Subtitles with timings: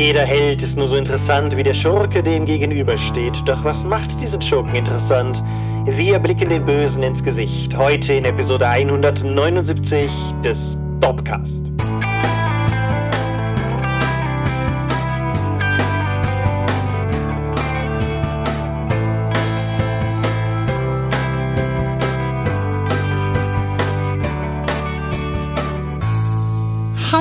[0.00, 3.34] Jeder Held ist nur so interessant wie der Schurke, dem gegenübersteht.
[3.44, 5.36] Doch was macht diesen Schurken interessant?
[5.84, 7.76] Wir blicken den Bösen ins Gesicht.
[7.76, 10.10] Heute in Episode 179
[10.42, 10.56] des
[11.00, 11.69] Dopcast.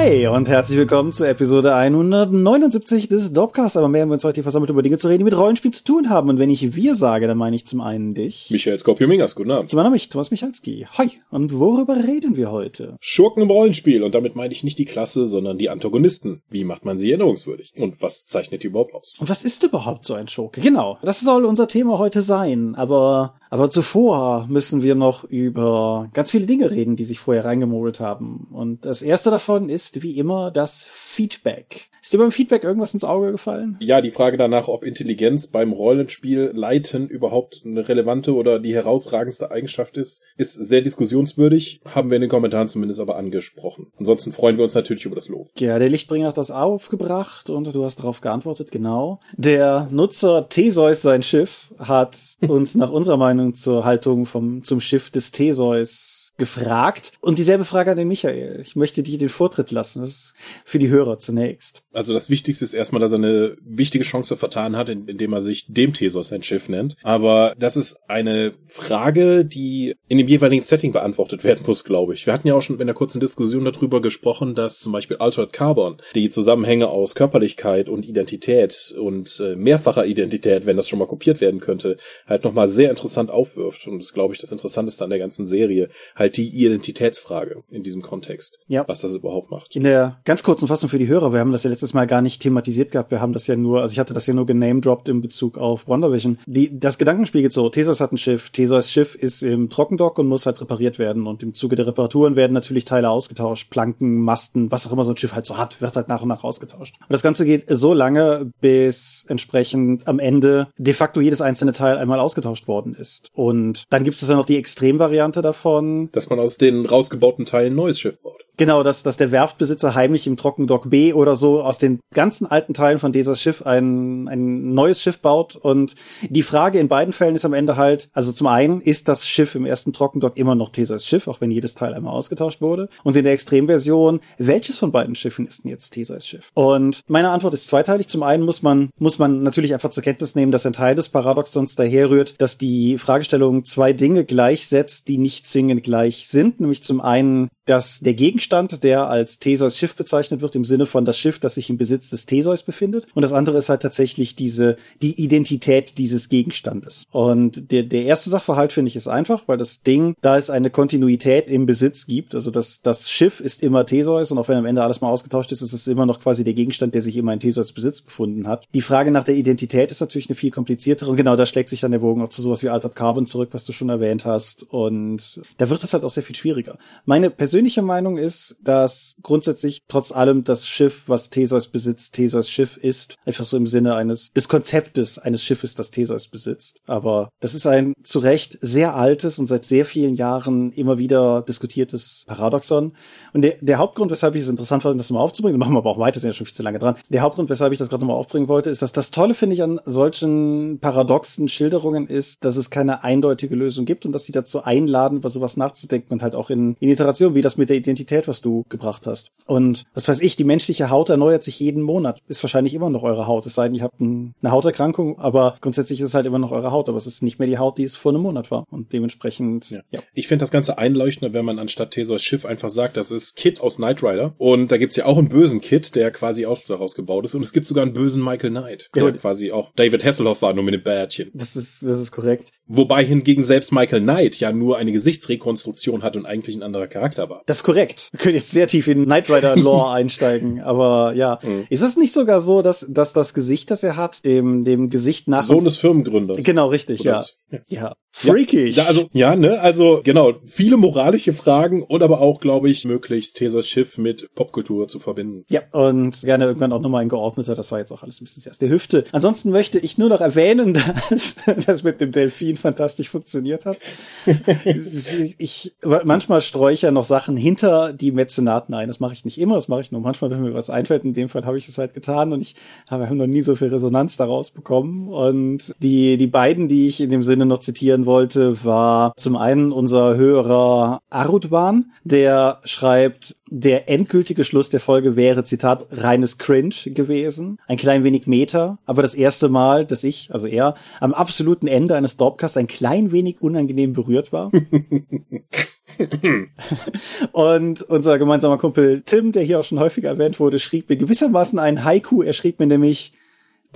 [0.02, 3.76] Hi und herzlich willkommen zur Episode 179 des Dopcasts.
[3.76, 5.72] Aber mehr haben wir uns heute hier versammelt, über Dinge zu reden, die mit Rollenspiel
[5.72, 6.30] zu tun haben.
[6.30, 8.48] Und wenn ich wir sage, dann meine ich zum einen dich.
[8.50, 9.70] Michael Skopje-Mingers, guten Abend.
[9.70, 10.88] Zum anderen mich, Thomas Michalski.
[10.98, 11.12] Hi.
[11.32, 12.96] Und worüber reden wir heute?
[13.02, 14.02] Schurken im Rollenspiel.
[14.02, 16.44] Und damit meine ich nicht die Klasse, sondern die Antagonisten.
[16.50, 17.74] Wie macht man sie erinnerungswürdig?
[17.76, 19.16] Und was zeichnet die überhaupt aus?
[19.20, 20.62] Und was ist überhaupt so ein Schurke?
[20.62, 20.98] Genau.
[21.02, 22.74] Das soll unser Thema heute sein.
[22.76, 28.00] Aber aber zuvor müssen wir noch über ganz viele Dinge reden, die sich vorher reingemogelt
[28.00, 28.48] haben.
[28.52, 31.90] Und das erste davon ist, wie immer, das Feedback.
[32.02, 33.78] Ist dir beim Feedback irgendwas ins Auge gefallen?
[33.82, 39.52] Ja, die Frage danach, ob Intelligenz beim Rollenspiel leiten überhaupt eine relevante oder die herausragendste
[39.52, 43.88] Eigenschaft ist, ist sehr diskussionswürdig, haben wir in den Kommentaren zumindest aber angesprochen.
[43.98, 45.50] Ansonsten freuen wir uns natürlich über das Lob.
[45.58, 49.20] Ja, der Lichtbringer hat das aufgebracht und du hast darauf geantwortet, genau.
[49.36, 55.10] Der Nutzer Theseus, sein Schiff, hat uns nach unserer Meinung zur Haltung vom, zum Schiff
[55.10, 57.12] des Theseus gefragt.
[57.22, 58.60] Und dieselbe Frage an den Michael.
[58.62, 60.02] Ich möchte dir den Vortritt lassen.
[60.02, 60.34] Das ist
[60.66, 61.84] für die Hörer zunächst.
[61.94, 65.68] Also das Wichtigste ist erstmal, dass er eine wichtige Chance vertan hat, indem er sich
[65.68, 66.96] dem Thesos ein Schiff nennt.
[67.04, 72.26] Aber das ist eine Frage, die in dem jeweiligen Setting beantwortet werden muss, glaube ich.
[72.26, 75.54] Wir hatten ja auch schon in einer kurzen Diskussion darüber gesprochen, dass zum Beispiel Altered
[75.54, 81.08] Carbon die Zusammenhänge aus Körperlichkeit und Identität und äh, mehrfacher Identität, wenn das schon mal
[81.08, 83.88] kopiert werden könnte, halt nochmal sehr interessant aufwirft.
[83.88, 85.90] Und das glaube ich, das Interessanteste an der ganzen Serie.
[86.16, 88.60] Halt halt die Identitätsfrage in diesem Kontext.
[88.68, 88.88] Ja.
[88.88, 89.76] Was das überhaupt macht.
[89.76, 92.22] In der ganz kurzen Fassung für die Hörer, wir haben das ja letztes Mal gar
[92.22, 93.12] nicht thematisiert gehabt.
[93.12, 95.88] Wir haben das ja nur, also ich hatte das ja nur genamedropped in Bezug auf
[95.88, 96.40] WandaVision.
[96.46, 100.28] Die, das Gedankenspiel geht so, Theseus hat ein Schiff, Theseus Schiff ist im Trockendock und
[100.28, 101.28] muss halt repariert werden.
[101.28, 105.12] Und im Zuge der Reparaturen werden natürlich Teile ausgetauscht, Planken, Masten, was auch immer so
[105.12, 106.96] ein Schiff halt so hat, wird halt nach und nach ausgetauscht.
[107.00, 111.98] Und das Ganze geht so lange, bis entsprechend am Ende de facto jedes einzelne Teil
[111.98, 113.30] einmal ausgetauscht worden ist.
[113.34, 117.72] Und dann gibt es ja noch die Extremvariante davon, dass man aus den rausgebauten Teilen
[117.72, 118.46] ein neues Schiff baut.
[118.60, 122.74] Genau, dass, dass der Werftbesitzer heimlich im Trockendock B oder so aus den ganzen alten
[122.74, 125.56] Teilen von dieser Schiff ein, ein neues Schiff baut.
[125.56, 129.26] Und die Frage in beiden Fällen ist am Ende halt, also zum einen, ist das
[129.26, 132.90] Schiff im ersten Trockendock immer noch Theseus Schiff, auch wenn jedes Teil einmal ausgetauscht wurde?
[133.06, 136.52] Und in der Extremversion, welches von beiden Schiffen ist denn jetzt Theseus Schiff?
[136.54, 138.10] Und meine Antwort ist zweiteilig.
[138.10, 141.08] Zum einen muss man, muss man natürlich einfach zur Kenntnis nehmen, dass ein Teil des
[141.08, 146.60] Paradoxons daherrührt, dass die Fragestellung zwei Dinge gleichsetzt, die nicht zwingend gleich sind.
[146.60, 151.06] Nämlich zum einen dass der Gegenstand, der als Theseus Schiff bezeichnet wird, im Sinne von
[151.06, 153.06] das Schiff, das sich im Besitz des Theseus befindet.
[153.14, 157.06] Und das andere ist halt tatsächlich diese, die Identität dieses Gegenstandes.
[157.12, 160.72] Und der, der erste Sachverhalt finde ich ist einfach, weil das Ding, da es eine
[160.72, 164.66] Kontinuität im Besitz gibt, also das, das Schiff ist immer Theseus und auch wenn am
[164.66, 167.34] Ende alles mal ausgetauscht ist, ist es immer noch quasi der Gegenstand, der sich immer
[167.34, 168.68] in Theseus Besitz befunden hat.
[168.74, 171.82] Die Frage nach der Identität ist natürlich eine viel kompliziertere und genau da schlägt sich
[171.82, 174.64] dann der Bogen auch zu sowas wie Altered Carbon zurück, was du schon erwähnt hast.
[174.64, 176.80] Und da wird es halt auch sehr viel schwieriger.
[177.06, 182.50] Meine persönliche persönliche Meinung ist, dass grundsätzlich trotz allem das Schiff, was Theseus besitzt, Theseus
[182.50, 183.16] Schiff ist.
[183.26, 186.80] Einfach so im Sinne eines, des Konzeptes eines Schiffes, das Theseus besitzt.
[186.88, 191.42] Aber das ist ein zu Recht sehr altes und seit sehr vielen Jahren immer wieder
[191.42, 192.94] diskutiertes Paradoxon.
[193.34, 195.90] Und der, der Hauptgrund, weshalb ich es interessant fand, das mal aufzubringen, machen wir aber
[195.90, 196.96] auch weiter, sind ja schon viel zu lange dran.
[197.10, 199.64] Der Hauptgrund, weshalb ich das gerade nochmal aufbringen wollte, ist, dass das Tolle, finde ich,
[199.64, 204.64] an solchen paradoxen Schilderungen ist, dass es keine eindeutige Lösung gibt und dass sie dazu
[204.64, 208.42] einladen, über sowas nachzudenken und halt auch in, in Iteration, wie mit der Identität, was
[208.42, 209.32] du gebracht hast.
[209.46, 212.20] Und was weiß ich, die menschliche Haut erneuert sich jeden Monat.
[212.28, 213.46] Ist wahrscheinlich immer noch eure Haut.
[213.46, 216.52] Es sei denn, ihr habt ein, eine Hauterkrankung, aber grundsätzlich ist es halt immer noch
[216.52, 216.90] eure Haut.
[216.90, 218.66] Aber es ist nicht mehr die Haut, die es vor einem Monat war.
[218.70, 219.80] Und dementsprechend, ja.
[219.92, 220.00] ja.
[220.14, 223.62] Ich finde das Ganze einleuchtender, wenn man anstatt Theseus Schiff einfach sagt, das ist Kit
[223.62, 224.34] aus Knight Rider.
[224.38, 227.36] Und da gibt's ja auch einen bösen Kit, der quasi auch daraus gebaut ist.
[227.36, 230.54] Und es gibt sogar einen bösen Michael Knight, der ja, quasi auch David Hasselhoff war,
[230.54, 231.32] nur mit einem Bärtchen.
[231.34, 232.52] Das ist, das ist korrekt.
[232.68, 237.29] Wobei hingegen selbst Michael Knight ja nur eine Gesichtsrekonstruktion hat und eigentlich ein anderer Charakter
[237.30, 237.44] war.
[237.46, 238.10] Das ist korrekt.
[238.12, 241.40] Wir können jetzt sehr tief in Knight Rider Lore einsteigen, aber ja.
[241.42, 241.66] Mhm.
[241.70, 245.28] Ist es nicht sogar so, dass, dass das Gesicht, das er hat, dem, dem Gesicht
[245.28, 245.46] nach...
[245.46, 246.38] Sohn des Firmengründers.
[246.44, 247.24] Genau, richtig, ja.
[247.68, 247.94] ja.
[248.12, 248.76] Freakig.
[248.76, 253.38] Ja, also, ja, ne, also, genau, viele moralische Fragen und aber auch, glaube ich, möglichst
[253.38, 255.46] Thesos Schiff mit Popkultur zu verbinden.
[255.50, 258.44] Ja, und gerne irgendwann auch nochmal ein geordneter, das war jetzt auch alles ein bisschen
[258.46, 259.04] erst der Hüfte.
[259.12, 260.74] Ansonsten möchte ich nur noch erwähnen,
[261.10, 261.36] dass
[261.66, 263.78] das mit dem Delfin fantastisch funktioniert hat.
[264.66, 268.88] ich, manchmal streue ich ja noch Sachen hinter die Mäzenaten ein.
[268.88, 271.06] Das mache ich nicht immer, das mache ich nur manchmal, wenn mir was einfällt.
[271.06, 272.56] In dem Fall habe ich das halt getan und ich
[272.88, 275.10] habe noch nie so viel Resonanz daraus bekommen.
[275.10, 279.72] Und die, die beiden, die ich in dem Sinne noch zitieren wollte, war zum einen
[279.72, 287.58] unser Hörer Arudwan, der schreibt, der endgültige Schluss der Folge wäre, Zitat, reines Cringe gewesen.
[287.68, 291.96] Ein klein wenig Meter, aber das erste Mal, dass ich, also er, am absoluten Ende
[291.96, 294.52] eines Dorpcasts ein klein wenig unangenehm berührt war.
[297.32, 301.60] und unser gemeinsamer Kumpel Tim, der hier auch schon häufiger erwähnt wurde, schrieb mir gewissermaßen
[301.60, 302.22] ein Haiku.
[302.22, 303.14] Er schrieb mir nämlich,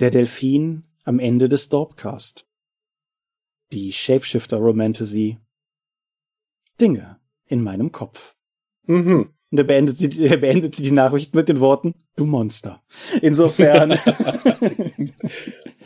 [0.00, 2.46] der Delfin am Ende des Dorpcast.
[3.72, 5.38] Die Shapeshifter Romantasy.
[6.80, 8.36] Dinge in meinem Kopf.
[8.86, 9.30] Mhm.
[9.50, 12.82] Und er beendete, er beendete die Nachricht mit den Worten, du Monster.
[13.22, 13.92] Insofern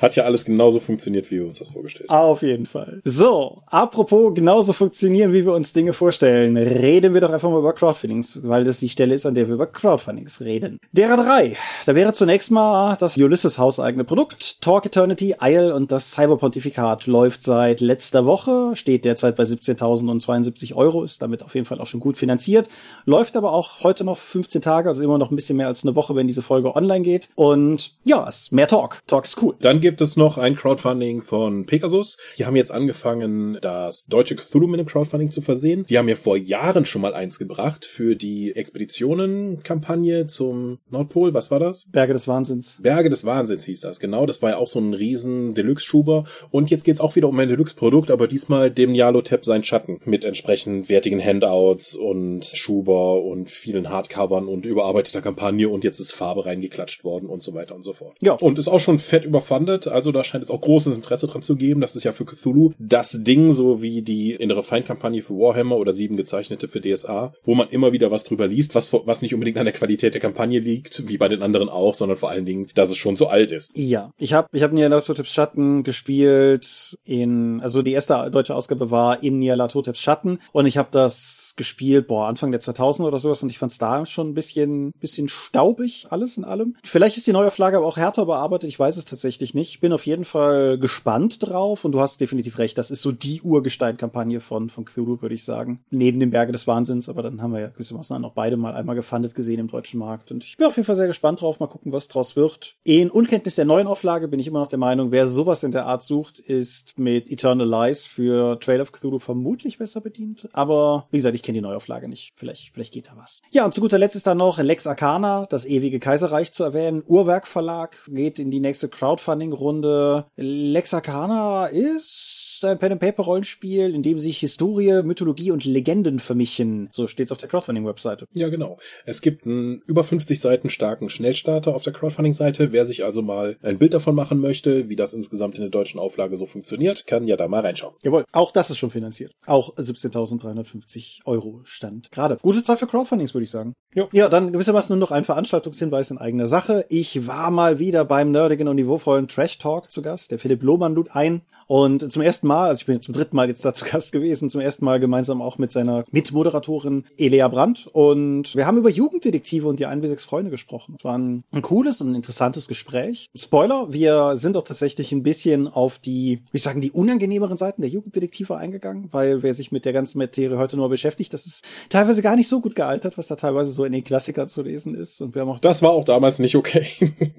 [0.01, 2.31] Hat ja alles genauso funktioniert, wie wir uns das vorgestellt haben.
[2.31, 3.01] Auf jeden Fall.
[3.05, 7.73] So, apropos genauso funktionieren, wie wir uns Dinge vorstellen, reden wir doch einfach mal über
[7.73, 10.79] Crowdfundings, weil das die Stelle ist, an der wir über Crowdfundings reden.
[10.93, 11.57] Derer drei.
[11.87, 17.43] Da wäre zunächst mal das Ulysses hauseigene Produkt, Talk Eternity, Isle und das Cyberpontifikat läuft
[17.43, 22.01] seit letzter Woche, steht derzeit bei 17.072 Euro, ist damit auf jeden Fall auch schon
[22.01, 22.69] gut finanziert,
[23.05, 25.97] läuft aber auch heute noch 15 Tage, also immer noch ein bisschen mehr als eine
[25.97, 27.29] Woche, wenn diese Folge online geht.
[27.35, 29.01] Und ja, es ist mehr Talk.
[29.07, 29.55] Talk ist cool.
[29.61, 32.19] Dann gibt es noch ein Crowdfunding von Pegasus.
[32.37, 35.87] Die haben jetzt angefangen, das deutsche Cthulhu mit dem Crowdfunding zu versehen.
[35.89, 41.33] Die haben ja vor Jahren schon mal eins gebracht für die Expeditionen-Kampagne zum Nordpol.
[41.33, 41.87] Was war das?
[41.91, 42.81] Berge des Wahnsinns.
[42.83, 44.27] Berge des Wahnsinns hieß das, genau.
[44.27, 46.25] Das war ja auch so ein riesen Deluxe-Schuber.
[46.51, 50.23] Und jetzt geht's auch wieder um ein Deluxe-Produkt, aber diesmal dem Nyalotep sein Schatten mit
[50.23, 56.45] entsprechend wertigen Handouts und Schuber und vielen Hardcovern und überarbeiteter Kampagne und jetzt ist Farbe
[56.45, 58.19] reingeklatscht worden und so weiter und so fort.
[58.21, 58.35] Ja.
[58.35, 61.57] Und ist auch schon fett überfundet also da scheint es auch großes Interesse dran zu
[61.57, 61.81] geben.
[61.81, 65.93] Das ist ja für Cthulhu das Ding, so wie die innere Feindkampagne für Warhammer oder
[65.93, 69.59] sieben gezeichnete für DSA, wo man immer wieder was drüber liest, was, was nicht unbedingt
[69.59, 72.69] an der Qualität der Kampagne liegt, wie bei den anderen auch, sondern vor allen Dingen,
[72.75, 73.71] dass es schon so alt ist.
[73.77, 79.23] Ja, ich habe ich hab Nyarlathoteps Schatten gespielt in, also die erste deutsche Ausgabe war
[79.23, 83.51] in Nyarlathoteps Schatten und ich habe das gespielt, boah, Anfang der 2000 oder sowas und
[83.51, 86.77] ich fand es da schon ein bisschen, bisschen staubig, alles in allem.
[86.85, 89.93] Vielleicht ist die Neuauflage aber auch härter bearbeitet, ich weiß es tatsächlich nicht ich bin
[89.93, 94.41] auf jeden Fall gespannt drauf und du hast definitiv recht, das ist so die Urgestein-Kampagne
[94.41, 95.81] von, von Cthulhu, würde ich sagen.
[95.91, 98.97] Neben dem Berge des Wahnsinns, aber dann haben wir ja gewissermaßen auch beide mal einmal
[98.97, 101.67] gefundet gesehen im deutschen Markt und ich bin auf jeden Fall sehr gespannt drauf, mal
[101.67, 102.77] gucken, was draus wird.
[102.85, 105.87] In Unkenntnis der neuen Auflage bin ich immer noch der Meinung, wer sowas in der
[105.87, 111.19] Art sucht, ist mit Eternal Lies für Trail of Cthulhu vermutlich besser bedient, aber wie
[111.19, 112.33] gesagt, ich kenne die Neuauflage nicht.
[112.35, 113.41] Vielleicht, vielleicht geht da was.
[113.51, 117.03] Ja, und zu guter Letzt ist da noch Lex Arcana, das ewige Kaiserreich zu erwähnen.
[117.07, 120.27] Uhrwerk Verlag geht in die nächste Crowdfunding Runde.
[120.37, 122.28] Lexakana ist
[122.65, 126.89] ein Pen-and-Paper-Rollenspiel, in dem sich Historie, Mythologie und Legenden vermischen.
[126.93, 128.27] So steht's auf der Crowdfunding-Webseite.
[128.33, 128.79] Ja, genau.
[129.05, 132.73] Es gibt einen über 50 Seiten starken Schnellstarter auf der Crowdfunding-Seite.
[132.73, 136.01] Wer sich also mal ein Bild davon machen möchte, wie das insgesamt in der deutschen
[136.01, 137.95] Auflage so funktioniert, kann ja da mal reinschauen.
[138.03, 139.33] Jawohl, auch das ist schon finanziert.
[139.47, 142.11] Auch 17.350 Euro stand.
[142.11, 142.39] Gerade.
[142.43, 143.75] Gute Zeit für Crowdfundings, würde ich sagen.
[143.95, 144.07] Ja.
[144.13, 146.85] ja, dann gewissermaßen nur noch ein Veranstaltungshinweis in eigener Sache.
[146.89, 150.31] Ich war mal wieder beim nerdigen und niveauvollen Trash Talk zu Gast.
[150.31, 153.37] Der Philipp Lohmann lud ein und zum ersten Mal, also ich bin jetzt zum dritten
[153.37, 157.47] Mal jetzt da zu Gast gewesen, zum ersten Mal gemeinsam auch mit seiner Mitmoderatorin Elea
[157.47, 157.89] Brandt.
[157.93, 160.97] Und wir haben über Jugenddetektive und die 1 bis 6 Freunde gesprochen.
[160.99, 163.29] Es war ein, ein cooles und ein interessantes Gespräch.
[163.37, 167.83] Spoiler, wir sind auch tatsächlich ein bisschen auf die, wie ich sagen, die unangenehmeren Seiten
[167.83, 171.65] der Jugenddetektive eingegangen, weil wer sich mit der ganzen Materie heute nur beschäftigt, das ist
[171.91, 174.95] teilweise gar nicht so gut gealtert, was da teilweise so in den Klassikern zu lesen
[174.95, 175.21] ist.
[175.21, 176.87] Und wir haben auch das war auch damals nicht okay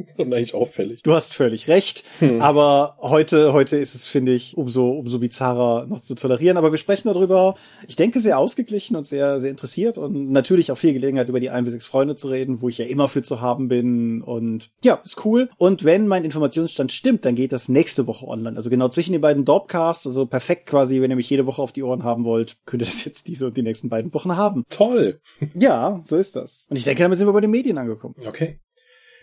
[0.18, 1.02] und eigentlich auffällig.
[1.04, 2.42] Du hast völlig recht, hm.
[2.42, 6.58] aber heute heute ist es finde ich umso umso bizarrer noch zu tolerieren.
[6.58, 7.56] Aber wir sprechen darüber.
[7.88, 11.50] Ich denke sehr ausgeglichen und sehr sehr interessiert und natürlich auch viel Gelegenheit über die
[11.50, 14.70] ein bis sechs Freunde zu reden, wo ich ja immer für zu haben bin und
[14.84, 15.50] ja ist cool.
[15.58, 18.58] Und wenn mein Informationsstand stimmt, dann geht das nächste Woche online.
[18.58, 21.72] Also genau zwischen den beiden Dorpcasts, also perfekt quasi, wenn ihr mich jede Woche auf
[21.72, 24.66] die Ohren haben wollt, könnt ihr das jetzt diese und die nächsten beiden Wochen haben.
[24.70, 25.20] Toll.
[25.56, 26.68] Ja, so ist das.
[26.70, 28.16] Und ich denke, damit sind wir bei den Medien angekommen.
[28.26, 28.60] Okay.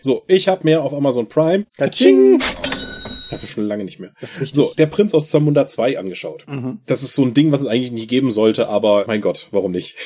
[0.01, 1.65] So, ich habe mehr auf Amazon Prime.
[1.77, 2.39] Kaching!
[3.31, 4.13] Habe ich schon lange nicht mehr.
[4.21, 4.55] Das ist richtig.
[4.55, 6.45] So, der Prinz aus Zamunda 2 angeschaut.
[6.47, 6.79] Mhm.
[6.87, 9.71] Das ist so ein Ding, was es eigentlich nicht geben sollte, aber mein Gott, warum
[9.71, 9.95] nicht?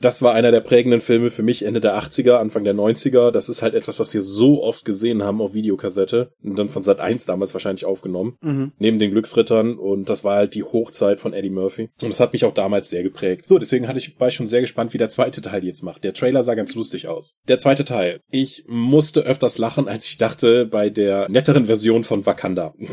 [0.00, 3.30] Das war einer der prägenden Filme für mich Ende der 80er, Anfang der 90er.
[3.30, 6.84] Das ist halt etwas, was wir so oft gesehen haben auf Videokassette und dann von
[6.84, 8.36] Sat 1 damals wahrscheinlich aufgenommen.
[8.40, 8.72] Mhm.
[8.78, 11.90] Neben den Glücksrittern und das war halt die Hochzeit von Eddie Murphy.
[12.02, 13.48] Und das hat mich auch damals sehr geprägt.
[13.48, 16.04] So, deswegen hatte ich, war ich schon sehr gespannt, wie der zweite Teil jetzt macht.
[16.04, 17.36] Der Trailer sah ganz lustig aus.
[17.48, 18.20] Der zweite Teil.
[18.30, 22.74] Ich musste öfters lachen, als ich dachte bei der netteren Version von Wakanda.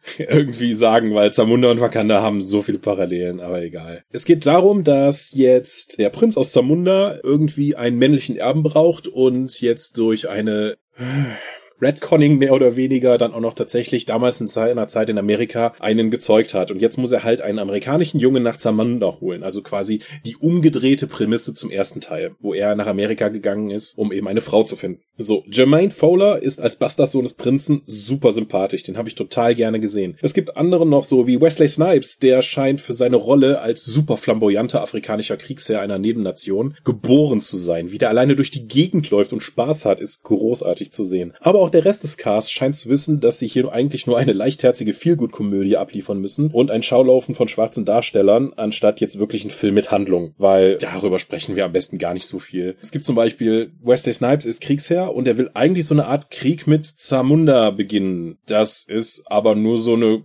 [0.18, 4.02] irgendwie sagen, weil Zamunda und Wakanda haben so viele Parallelen, aber egal.
[4.10, 9.60] Es geht darum, dass jetzt der Prinz aus Zamunda irgendwie einen männlichen Erben braucht und
[9.60, 10.76] jetzt durch eine
[11.80, 16.10] Redconning mehr oder weniger dann auch noch tatsächlich damals in seiner Zeit in Amerika einen
[16.10, 16.70] gezeugt hat.
[16.70, 19.42] Und jetzt muss er halt einen amerikanischen Jungen nach Zamunda holen.
[19.42, 24.12] Also quasi die umgedrehte Prämisse zum ersten Teil, wo er nach Amerika gegangen ist, um
[24.12, 25.02] eben eine Frau zu finden.
[25.20, 28.84] So, Jermaine Fowler ist als Bastardsohn des Prinzen super sympathisch.
[28.84, 30.16] Den habe ich total gerne gesehen.
[30.22, 34.16] Es gibt andere noch so wie Wesley Snipes, der scheint für seine Rolle als super
[34.16, 37.90] flamboyanter afrikanischer Kriegsherr einer Nebennation geboren zu sein.
[37.90, 41.34] Wie der alleine durch die Gegend läuft und Spaß hat, ist großartig zu sehen.
[41.40, 44.32] Aber auch der Rest des Casts scheint zu wissen, dass sie hier eigentlich nur eine
[44.32, 49.74] leichtherzige Feelgood-Komödie abliefern müssen und ein Schaulaufen von schwarzen Darstellern, anstatt jetzt wirklich ein Film
[49.74, 50.34] mit Handlung.
[50.38, 52.76] Weil darüber sprechen wir am besten gar nicht so viel.
[52.80, 56.30] Es gibt zum Beispiel Wesley Snipes ist Kriegsherr und er will eigentlich so eine Art
[56.30, 58.38] Krieg mit Zamunda beginnen.
[58.46, 60.22] Das ist aber nur so eine,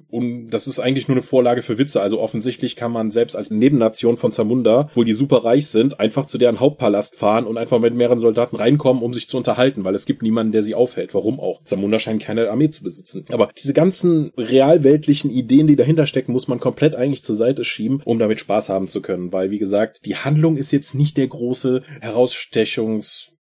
[0.49, 2.01] das ist eigentlich nur eine Vorlage für Witze.
[2.01, 6.25] Also offensichtlich kann man selbst als Nebennation von Zamunda, wo die super reich sind, einfach
[6.25, 9.95] zu deren Hauptpalast fahren und einfach mit mehreren Soldaten reinkommen, um sich zu unterhalten, weil
[9.95, 11.13] es gibt niemanden, der sie aufhält.
[11.13, 11.63] Warum auch?
[11.63, 13.25] Zamunda scheint keine Armee zu besitzen.
[13.31, 18.01] Aber diese ganzen realweltlichen Ideen, die dahinter stecken, muss man komplett eigentlich zur Seite schieben,
[18.05, 19.31] um damit Spaß haben zu können.
[19.33, 23.32] Weil, wie gesagt, die Handlung ist jetzt nicht der große Herausstechungs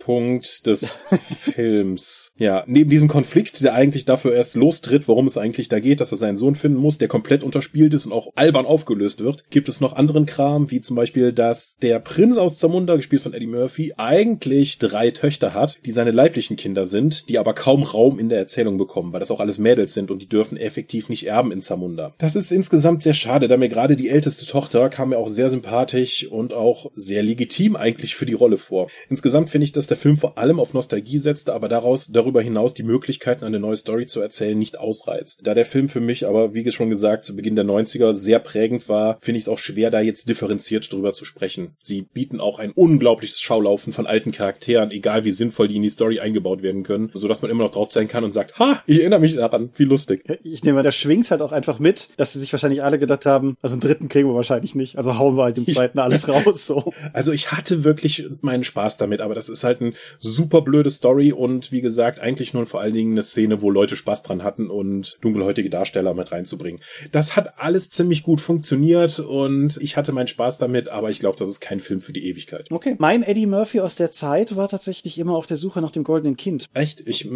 [0.00, 0.98] Punkt des
[1.36, 2.32] Films.
[2.36, 6.10] Ja, neben diesem Konflikt, der eigentlich dafür erst lostritt, worum es eigentlich da geht, dass
[6.10, 9.68] er seinen Sohn finden muss, der komplett unterspielt ist und auch albern aufgelöst wird, gibt
[9.68, 13.46] es noch anderen Kram, wie zum Beispiel, dass der Prinz aus Zamunda, gespielt von Eddie
[13.46, 18.30] Murphy, eigentlich drei Töchter hat, die seine leiblichen Kinder sind, die aber kaum Raum in
[18.30, 21.52] der Erzählung bekommen, weil das auch alles Mädels sind und die dürfen effektiv nicht erben
[21.52, 22.14] in Zamunda.
[22.18, 25.50] Das ist insgesamt sehr schade, da mir gerade die älteste Tochter kam mir auch sehr
[25.50, 28.88] sympathisch und auch sehr legitim eigentlich für die Rolle vor.
[29.10, 32.74] Insgesamt finde ich, dass der Film vor allem auf Nostalgie setzte, aber daraus darüber hinaus
[32.74, 35.40] die Möglichkeiten, eine neue Story zu erzählen, nicht ausreizt.
[35.44, 38.88] Da der Film für mich aber, wie schon gesagt, zu Beginn der 90er sehr prägend
[38.88, 41.74] war, finde ich es auch schwer, da jetzt differenziert drüber zu sprechen.
[41.82, 45.88] Sie bieten auch ein unglaubliches Schaulaufen von alten Charakteren, egal wie sinnvoll die in die
[45.88, 49.00] Story eingebaut werden können, sodass man immer noch drauf sein kann und sagt, ha, ich
[49.00, 50.22] erinnere mich daran, wie lustig.
[50.44, 53.56] Ich nehme, der schwingt halt auch einfach mit, dass sie sich wahrscheinlich alle gedacht haben,
[53.62, 56.66] also einen dritten kriegen wir wahrscheinlich nicht, also hauen wir halt im zweiten alles raus,
[56.66, 56.92] so.
[57.12, 61.32] Also ich hatte wirklich meinen Spaß damit, aber das ist halt ein super blöde Story
[61.32, 64.68] und wie gesagt, eigentlich nur vor allen Dingen eine Szene, wo Leute Spaß dran hatten
[64.68, 66.80] und dunkelhäutige Darsteller mit reinzubringen.
[67.12, 71.38] Das hat alles ziemlich gut funktioniert und ich hatte meinen Spaß damit, aber ich glaube,
[71.38, 72.70] das ist kein Film für die Ewigkeit.
[72.70, 72.96] Okay.
[72.98, 76.36] Mein Eddie Murphy aus der Zeit war tatsächlich immer auf der Suche nach dem goldenen
[76.36, 76.66] Kind.
[76.74, 77.02] Echt?
[77.06, 77.28] Ich,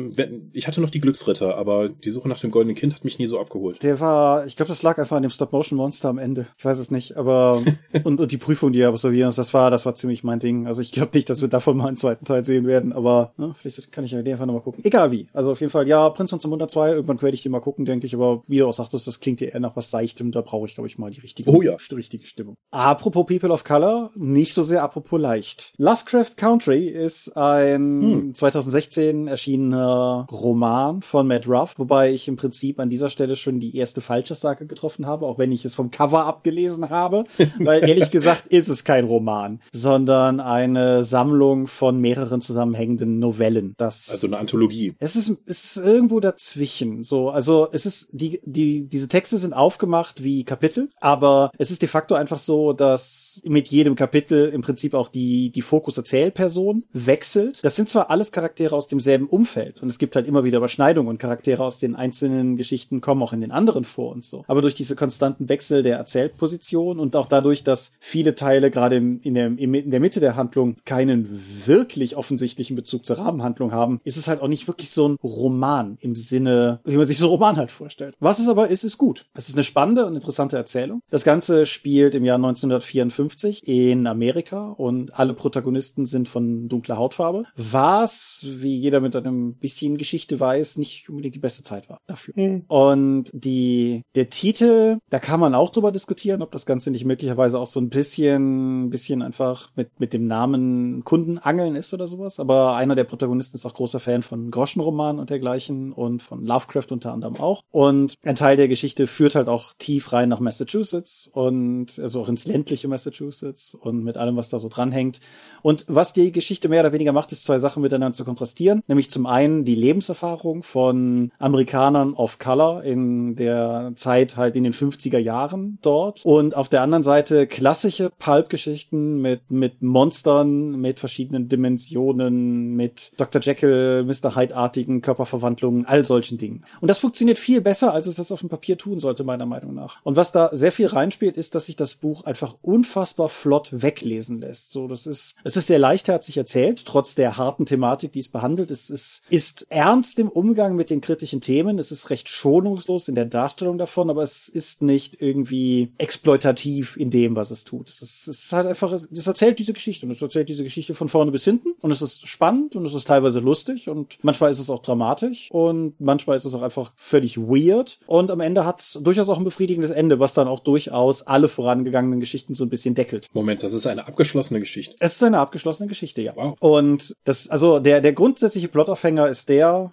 [0.52, 3.26] ich hatte noch die Glücksritter, aber die Suche nach dem goldenen Kind hat mich nie
[3.26, 3.82] so abgeholt.
[3.82, 6.46] Der war, ich glaube, das lag einfach an dem Stop-Motion-Monster am Ende.
[6.58, 7.62] Ich weiß es nicht, aber
[8.04, 10.66] und, und die Prüfung, die er absolvieren, das war, das war ziemlich mein Ding.
[10.66, 13.54] Also ich glaube nicht, dass wir davon mal einen zweiten Teil sehen werden, aber ne,
[13.56, 14.84] vielleicht kann ich ja den einfach nochmal gucken.
[14.84, 15.28] Egal wie.
[15.32, 17.84] Also auf jeden Fall, ja, Prinz von Zamunda 2, irgendwann werde ich den mal gucken,
[17.84, 20.40] denke ich, aber wie du auch sagtest, das klingt ja eher nach was Seichtem, da
[20.40, 21.76] brauche ich, glaube ich, mal die richtige, oh, ja.
[21.90, 22.56] die richtige Stimmung.
[22.70, 25.72] Apropos People of Color, nicht so sehr apropos leicht.
[25.78, 28.34] Lovecraft Country ist ein hm.
[28.34, 33.76] 2016 erschienener Roman von Matt Ruff, wobei ich im Prinzip an dieser Stelle schon die
[33.76, 37.24] erste Falschaussage getroffen habe, auch wenn ich es vom Cover abgelesen habe,
[37.58, 43.74] weil ehrlich gesagt ist es kein Roman, sondern eine Sammlung von mehreren zusammenhängenden Novellen.
[43.76, 44.94] Das also eine Anthologie.
[44.98, 47.02] Es ist, es ist irgendwo dazwischen.
[47.02, 51.82] So, also es ist die die diese Texte sind aufgemacht wie Kapitel, aber es ist
[51.82, 56.84] de facto einfach so, dass mit jedem Kapitel im Prinzip auch die die Fokus Erzählperson
[56.92, 57.64] wechselt.
[57.64, 61.08] Das sind zwar alles Charaktere aus demselben Umfeld und es gibt halt immer wieder Überschneidungen
[61.08, 64.44] und Charaktere aus den einzelnen Geschichten kommen auch in den anderen vor und so.
[64.46, 69.34] Aber durch diese konstanten Wechsel der Erzählposition und auch dadurch, dass viele Teile gerade in
[69.34, 71.28] der, in der Mitte der Handlung keinen
[71.66, 75.97] wirklich offensichtlichen Bezug zur Rahmenhandlung haben, ist es halt auch nicht wirklich so ein Roman
[76.00, 78.14] im Sinne, wie man sich so einen Roman halt vorstellt.
[78.21, 79.26] Was es aber ist, ist gut.
[79.35, 81.00] Es ist eine spannende und interessante Erzählung.
[81.11, 87.44] Das Ganze spielt im Jahr 1954 in Amerika und alle Protagonisten sind von dunkler Hautfarbe.
[87.56, 92.35] Was, wie jeder mit einem bisschen Geschichte weiß, nicht unbedingt die beste Zeit war dafür.
[92.37, 92.64] Mhm.
[92.68, 97.59] Und die, der Titel, da kann man auch drüber diskutieren, ob das Ganze nicht möglicherweise
[97.59, 102.38] auch so ein bisschen, bisschen einfach mit, mit dem Namen Kundenangeln ist oder oder sowas.
[102.38, 106.87] Aber einer der Protagonisten ist auch großer Fan von Groschenromanen und dergleichen und von Lovecraft
[106.90, 107.62] unter anderem auch.
[107.70, 112.28] Und ein Teil der Geschichte führt halt auch tief rein nach Massachusetts und also auch
[112.28, 115.20] ins ländliche Massachusetts und mit allem, was da so dranhängt.
[115.62, 118.82] Und was die Geschichte mehr oder weniger macht, ist zwei Sachen miteinander zu kontrastieren.
[118.87, 124.75] Nämlich zum einen die Lebenserfahrung von Amerikanern of Color in der Zeit halt in den
[124.75, 126.25] 50er Jahren dort.
[126.25, 133.40] Und auf der anderen Seite klassische Pulp-Geschichten mit, mit Monstern, mit verschiedenen Dimensionen, mit Dr.
[133.40, 134.36] Jekyll, Mr.
[134.36, 136.64] Hyde-artigen Körperverwandlungen, all solchen Dingen.
[136.80, 139.74] Und das funktioniert viel besser, als es das auf dem Papier tun sollte, meiner Meinung
[139.74, 140.02] nach.
[140.02, 144.40] Und was da sehr viel reinspielt, ist, dass sich das Buch einfach unfassbar flott weglesen
[144.40, 144.72] lässt.
[144.72, 148.70] So, das ist, es ist sehr leichtherzig erzählt, trotz der harten Thematik, die es behandelt.
[148.70, 151.78] Es ist, ist ernst im Umgang mit den kritischen Themen.
[151.78, 157.10] Es ist recht schonungslos in der Darstellung davon, aber es ist nicht irgendwie exploitativ in
[157.10, 157.88] dem, was es tut.
[157.88, 160.94] Es ist, es ist halt einfach, es erzählt diese Geschichte und es erzählt diese Geschichte
[160.94, 164.50] von vorne bis hinten und es ist spannend und es ist teilweise lustig und manchmal
[164.50, 168.64] ist es auch dramatisch und manchmal ist es auch einfach völlig weird und am Ende
[168.64, 172.64] hat es durchaus auch ein befriedigendes Ende, was dann auch durchaus alle vorangegangenen Geschichten so
[172.64, 173.28] ein bisschen deckelt.
[173.34, 174.96] Moment, das ist eine abgeschlossene Geschichte.
[174.98, 176.32] Es ist eine abgeschlossene Geschichte, ja.
[176.34, 176.56] Wow.
[176.58, 179.92] Und das, also der, der grundsätzliche Plotaufhänger ist der,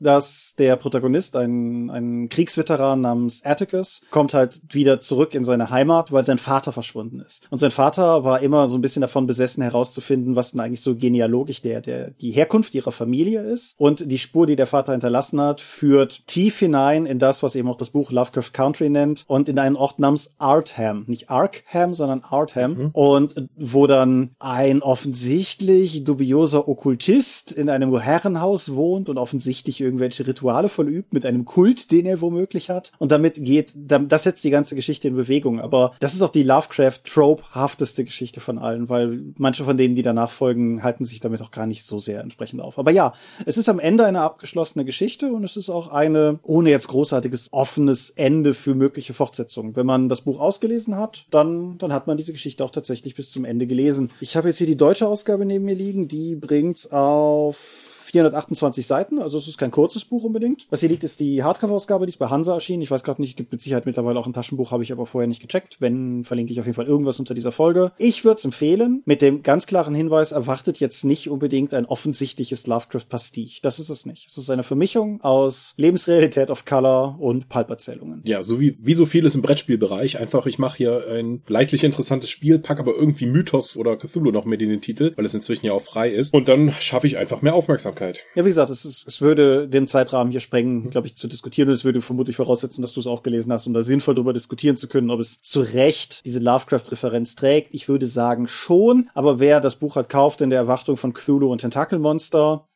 [0.00, 6.10] dass der Protagonist, ein, ein Kriegsveteran namens Atticus, kommt halt wieder zurück in seine Heimat,
[6.10, 7.42] weil sein Vater verschwunden ist.
[7.50, 10.96] Und sein Vater war immer so ein bisschen davon besessen, herauszufinden, was denn eigentlich so
[10.96, 13.74] genealogisch der, der, die Herkunft ihrer Familie ist.
[13.78, 17.68] Und die Spur, die der Vater hinterlassen hat, führt tief hinein in das, was eben
[17.68, 21.04] auch das Buch Lovecraft Country nennt und in einen Ort namens Artham.
[21.06, 22.74] Nicht Arkham, sondern Artham.
[22.74, 22.90] Mhm.
[22.92, 30.68] Und wo dann ein offensichtlich dubioser Okkultist in einem Herrenhaus wohnt und offensichtlich irgendwelche Rituale
[30.68, 32.92] vollübt mit einem Kult, den er womöglich hat.
[32.98, 35.60] Und damit geht, das setzt die ganze Geschichte in Bewegung.
[35.60, 40.30] Aber das ist auch die Lovecraft-Trope-hafteste Geschichte von allen, weil manche von denen, die danach
[40.30, 42.78] folgen, halten sich damit auch gar nicht so sehr entsprechend auf.
[42.78, 43.12] Aber ja,
[43.46, 47.48] es ist am Ende eine abgeschlossene Geschichte und es ist auch eine, ohne jetzt großartiges,
[47.50, 49.74] offenes Ende für mögliche Fortsetzungen.
[49.74, 53.30] Wenn man das Buch ausgelesen hat, dann, dann hat man diese Geschichte auch tatsächlich bis
[53.30, 54.10] zum Ende gelesen.
[54.20, 59.18] Ich habe jetzt hier die deutsche Ausgabe neben mir liegen, die bringt's auf 428 Seiten,
[59.18, 60.66] also es ist kein kurzes Buch unbedingt.
[60.70, 62.82] Was hier liegt, ist die Hardcover-Ausgabe, die ist bei Hansa erschienen.
[62.82, 65.28] Ich weiß gerade nicht, gibt mit Sicherheit mittlerweile auch ein Taschenbuch, habe ich aber vorher
[65.28, 65.76] nicht gecheckt.
[65.80, 67.92] Wenn, verlinke ich auf jeden Fall irgendwas unter dieser Folge.
[67.98, 72.66] Ich würde es empfehlen, mit dem ganz klaren Hinweis, erwartet jetzt nicht unbedingt ein offensichtliches
[72.66, 73.60] Lovecraft-Pastiche.
[73.62, 74.28] Das ist es nicht.
[74.28, 78.22] Es ist eine Vermischung aus Lebensrealität of Color und Pulp-Erzählungen.
[78.24, 80.18] Ja, so wie, wie so vieles im Brettspielbereich.
[80.18, 84.44] Einfach, ich mache hier ein leidlich interessantes Spiel, pack aber irgendwie Mythos oder Cthulhu noch
[84.44, 86.34] mit in den Titel, weil es inzwischen ja auch frei ist.
[86.34, 87.99] Und dann schaffe ich einfach mehr Aufmerksamkeit.
[88.00, 88.24] Aufmerksamkeit.
[88.34, 91.68] Ja, wie gesagt, es, ist, es würde den Zeitrahmen hier sprengen, glaube ich, zu diskutieren.
[91.68, 94.32] Und es würde vermutlich voraussetzen, dass du es auch gelesen hast, um da sinnvoll darüber
[94.32, 97.74] diskutieren zu können, ob es zu Recht diese Lovecraft-Referenz trägt.
[97.74, 101.50] Ich würde sagen schon, aber wer das Buch halt kauft in der Erwartung von Cthulhu
[101.50, 102.66] und Tentakelmonster,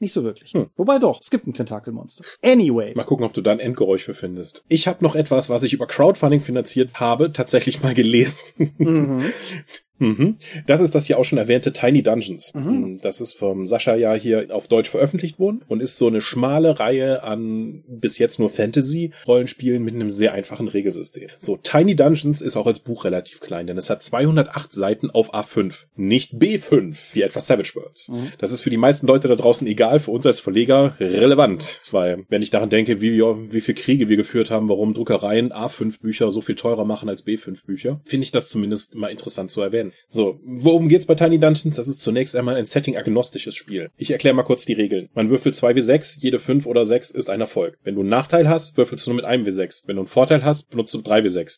[0.00, 0.52] nicht so wirklich.
[0.52, 0.70] Hm.
[0.76, 2.24] Wobei doch, es gibt ein Tentakelmonster.
[2.42, 2.92] Anyway.
[2.96, 4.64] Mal gucken, ob du da ein Endgeräusch für findest.
[4.68, 8.74] Ich habe noch etwas, was ich über Crowdfunding finanziert habe, tatsächlich mal gelesen.
[8.78, 9.24] Mhm.
[10.00, 10.36] Mhm.
[10.66, 12.52] Das ist das hier auch schon erwähnte Tiny Dungeons.
[12.54, 12.68] Mhm.
[12.68, 16.20] Ähm, das ist vom Sascha ja hier auf Deutsch veröffentlicht worden und ist so eine
[16.20, 21.28] schmale Reihe an bis jetzt nur Fantasy-Rollenspielen mit einem sehr einfachen Regelsystem.
[21.38, 25.34] So, Tiny Dungeons ist auch als Buch relativ klein, denn es hat 208 Seiten auf
[25.34, 28.08] A5, nicht B5, wie etwa Savage Worlds.
[28.08, 28.32] Mhm.
[28.38, 32.24] Das ist für die meisten Leute da draußen egal, für uns als Verleger relevant, weil
[32.28, 36.00] wenn ich daran denke, wie, wir, wie viel Kriege wir geführt haben, warum Druckereien A5
[36.00, 39.60] Bücher so viel teurer machen als B5 Bücher, finde ich das zumindest mal interessant zu
[39.60, 39.89] erwähnen.
[40.08, 41.76] So, worum geht's bei Tiny Dungeons?
[41.76, 43.90] Das ist zunächst einmal ein setting-agnostisches Spiel.
[43.96, 45.08] Ich erkläre mal kurz die Regeln.
[45.14, 47.78] Man würfelt 2 w 6, jede 5 oder 6 ist ein Erfolg.
[47.82, 49.82] Wenn du einen Nachteil hast, würfelst du nur mit einem W6.
[49.86, 51.56] Wenn du einen Vorteil hast, benutzt du 3 W6.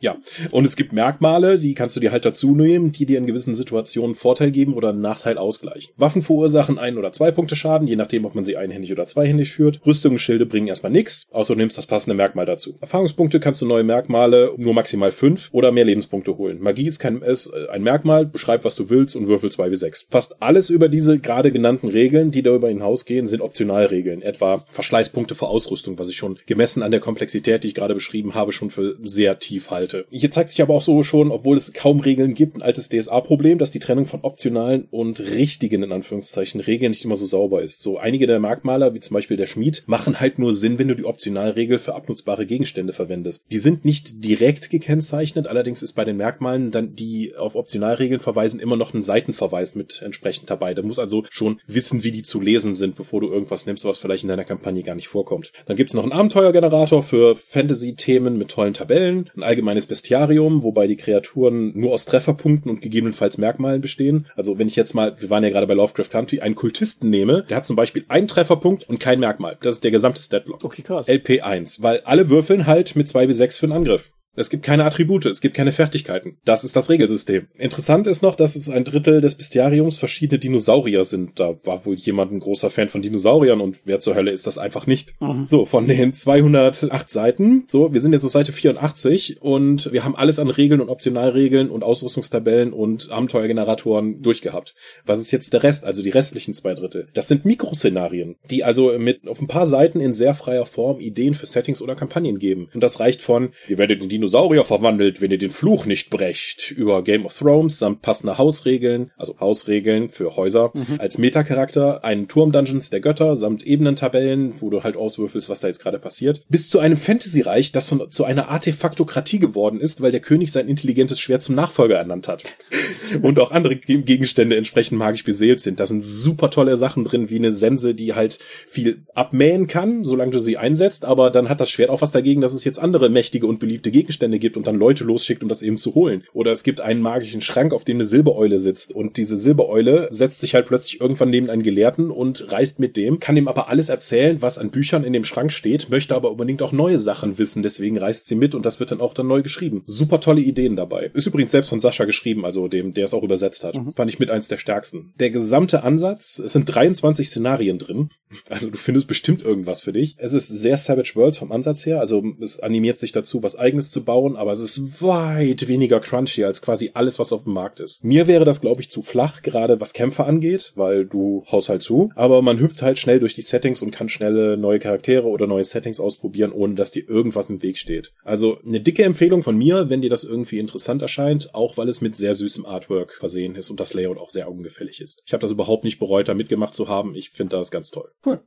[0.00, 0.16] Ja,
[0.52, 3.56] und es gibt Merkmale, die kannst du dir halt dazu nehmen, die dir in gewissen
[3.56, 5.92] Situationen Vorteil geben oder einen Nachteil ausgleichen.
[5.96, 9.50] Waffen verursachen ein oder zwei Punkte Schaden, je nachdem, ob man sie einhändig oder zweihändig
[9.50, 9.80] führt.
[9.84, 12.76] Rüstung und Schilde bringen erstmal nichts, außer du nimmst das passende Merkmal dazu.
[12.80, 16.60] Erfahrungspunkte kannst du neue Merkmale nur maximal fünf oder mehr Lebenspunkte holen.
[16.60, 19.76] Magie ist kein, ist äh, ein Merkmal, beschreib was du willst und würfel zwei wie
[19.76, 20.06] sechs.
[20.10, 24.22] Fast alles über diese gerade genannten Regeln, die darüber hinausgehen, sind Optionalregeln.
[24.22, 28.34] Etwa Verschleißpunkte für Ausrüstung, was ich schon gemessen an der Komplexität, die ich gerade beschrieben
[28.34, 30.06] habe, schon für sehr tief halte halte.
[30.10, 33.58] Hier zeigt sich aber auch so schon, obwohl es kaum Regeln gibt, ein altes DSA-Problem,
[33.58, 37.82] dass die Trennung von optionalen und richtigen, in Anführungszeichen, Regeln nicht immer so sauber ist.
[37.82, 40.94] So einige der Merkmale, wie zum Beispiel der Schmied, machen halt nur Sinn, wenn du
[40.94, 43.46] die Optionalregel für abnutzbare Gegenstände verwendest.
[43.50, 48.60] Die sind nicht direkt gekennzeichnet, allerdings ist bei den Merkmalen dann, die auf Optionalregeln verweisen,
[48.60, 50.74] immer noch ein Seitenverweis mit entsprechend dabei.
[50.74, 53.98] Da muss also schon wissen, wie die zu lesen sind, bevor du irgendwas nimmst, was
[53.98, 55.52] vielleicht in deiner Kampagne gar nicht vorkommt.
[55.66, 60.62] Dann gibt es noch einen Abenteuergenerator für Fantasy-Themen mit tollen Tabellen, ein allgemeines kleines Bestiarium,
[60.62, 64.26] wobei die Kreaturen nur aus Trefferpunkten und gegebenenfalls Merkmalen bestehen.
[64.34, 67.44] Also wenn ich jetzt mal, wir waren ja gerade bei Lovecraft Country, einen Kultisten nehme,
[67.48, 69.56] der hat zum Beispiel einen Trefferpunkt und kein Merkmal.
[69.60, 70.64] Das ist der gesamte Statblock.
[70.64, 71.08] Okay, krass.
[71.08, 74.10] LP1, weil alle würfeln halt mit 2 bis 6 für den Angriff.
[74.38, 76.36] Es gibt keine Attribute, es gibt keine Fertigkeiten.
[76.44, 77.48] Das ist das Regelsystem.
[77.56, 81.40] Interessant ist noch, dass es ein Drittel des Bestiariums verschiedene Dinosaurier sind.
[81.40, 84.56] Da war wohl jemand ein großer Fan von Dinosauriern und wer zur Hölle ist das
[84.56, 85.20] einfach nicht.
[85.20, 85.46] Mhm.
[85.48, 90.14] So, von den 208 Seiten, so, wir sind jetzt auf Seite 84 und wir haben
[90.14, 94.76] alles an Regeln und Optionalregeln und Ausrüstungstabellen und Abenteuergeneratoren durchgehabt.
[95.04, 97.08] Was ist jetzt der Rest, also die restlichen zwei Drittel?
[97.12, 101.34] Das sind Mikroszenarien, die also mit auf ein paar Seiten in sehr freier Form Ideen
[101.34, 102.68] für Settings oder Kampagnen geben.
[102.72, 106.10] Und das reicht von, ihr werdet in Dinosaurier Dinosaurier verwandelt, wenn ihr den Fluch nicht
[106.10, 110.96] brecht, über Game of Thrones samt passende Hausregeln, also Hausregeln für Häuser, mhm.
[110.98, 115.80] als Metacharakter, einen Turm-Dungeons der Götter samt Ebenentabellen, wo du halt auswürfelst, was da jetzt
[115.80, 120.20] gerade passiert, bis zu einem Fantasy-Reich, das von, zu einer Artefaktokratie geworden ist, weil der
[120.20, 122.44] König sein intelligentes Schwert zum Nachfolger ernannt hat.
[123.22, 125.80] Und auch andere Gegenstände entsprechend magisch beseelt sind.
[125.80, 130.32] Da sind super tolle Sachen drin, wie eine Sense, die halt viel abmähen kann, solange
[130.32, 133.08] du sie einsetzt, aber dann hat das Schwert auch was dagegen, dass es jetzt andere
[133.08, 136.24] mächtige und beliebte Gegenstände Gegenstände gibt und dann Leute losschickt, um das eben zu holen.
[136.32, 140.40] Oder es gibt einen magischen Schrank, auf dem eine Silbereule sitzt und diese Silbereule setzt
[140.40, 143.88] sich halt plötzlich irgendwann neben einen Gelehrten und reist mit dem, kann ihm aber alles
[143.88, 147.62] erzählen, was an Büchern in dem Schrank steht, möchte aber unbedingt auch neue Sachen wissen,
[147.62, 149.82] deswegen reist sie mit und das wird dann auch dann neu geschrieben.
[149.86, 151.10] Super tolle Ideen dabei.
[151.14, 153.74] Ist übrigens selbst von Sascha geschrieben, also dem, der es auch übersetzt hat.
[153.74, 153.92] Mhm.
[153.92, 155.12] Fand ich mit eins der stärksten.
[155.20, 158.10] Der gesamte Ansatz, es sind 23 Szenarien drin,
[158.48, 160.16] also du findest bestimmt irgendwas für dich.
[160.18, 163.90] Es ist sehr Savage Worlds vom Ansatz her, also es animiert sich dazu, was eigenes
[163.90, 167.80] zu bauen, aber es ist weit weniger crunchy als quasi alles, was auf dem Markt
[167.80, 168.04] ist.
[168.04, 171.82] Mir wäre das, glaube ich, zu flach, gerade was Kämpfe angeht, weil du haust halt
[171.82, 175.46] zu, aber man hüpft halt schnell durch die Settings und kann schnelle neue Charaktere oder
[175.46, 178.12] neue Settings ausprobieren, ohne dass dir irgendwas im Weg steht.
[178.24, 182.00] Also eine dicke Empfehlung von mir, wenn dir das irgendwie interessant erscheint, auch weil es
[182.00, 185.22] mit sehr süßem Artwork versehen ist und das Layout auch sehr augenfällig ist.
[185.26, 187.14] Ich habe das überhaupt nicht bereut, da mitgemacht zu haben.
[187.14, 188.10] Ich finde das ganz toll.
[188.24, 188.40] Cool.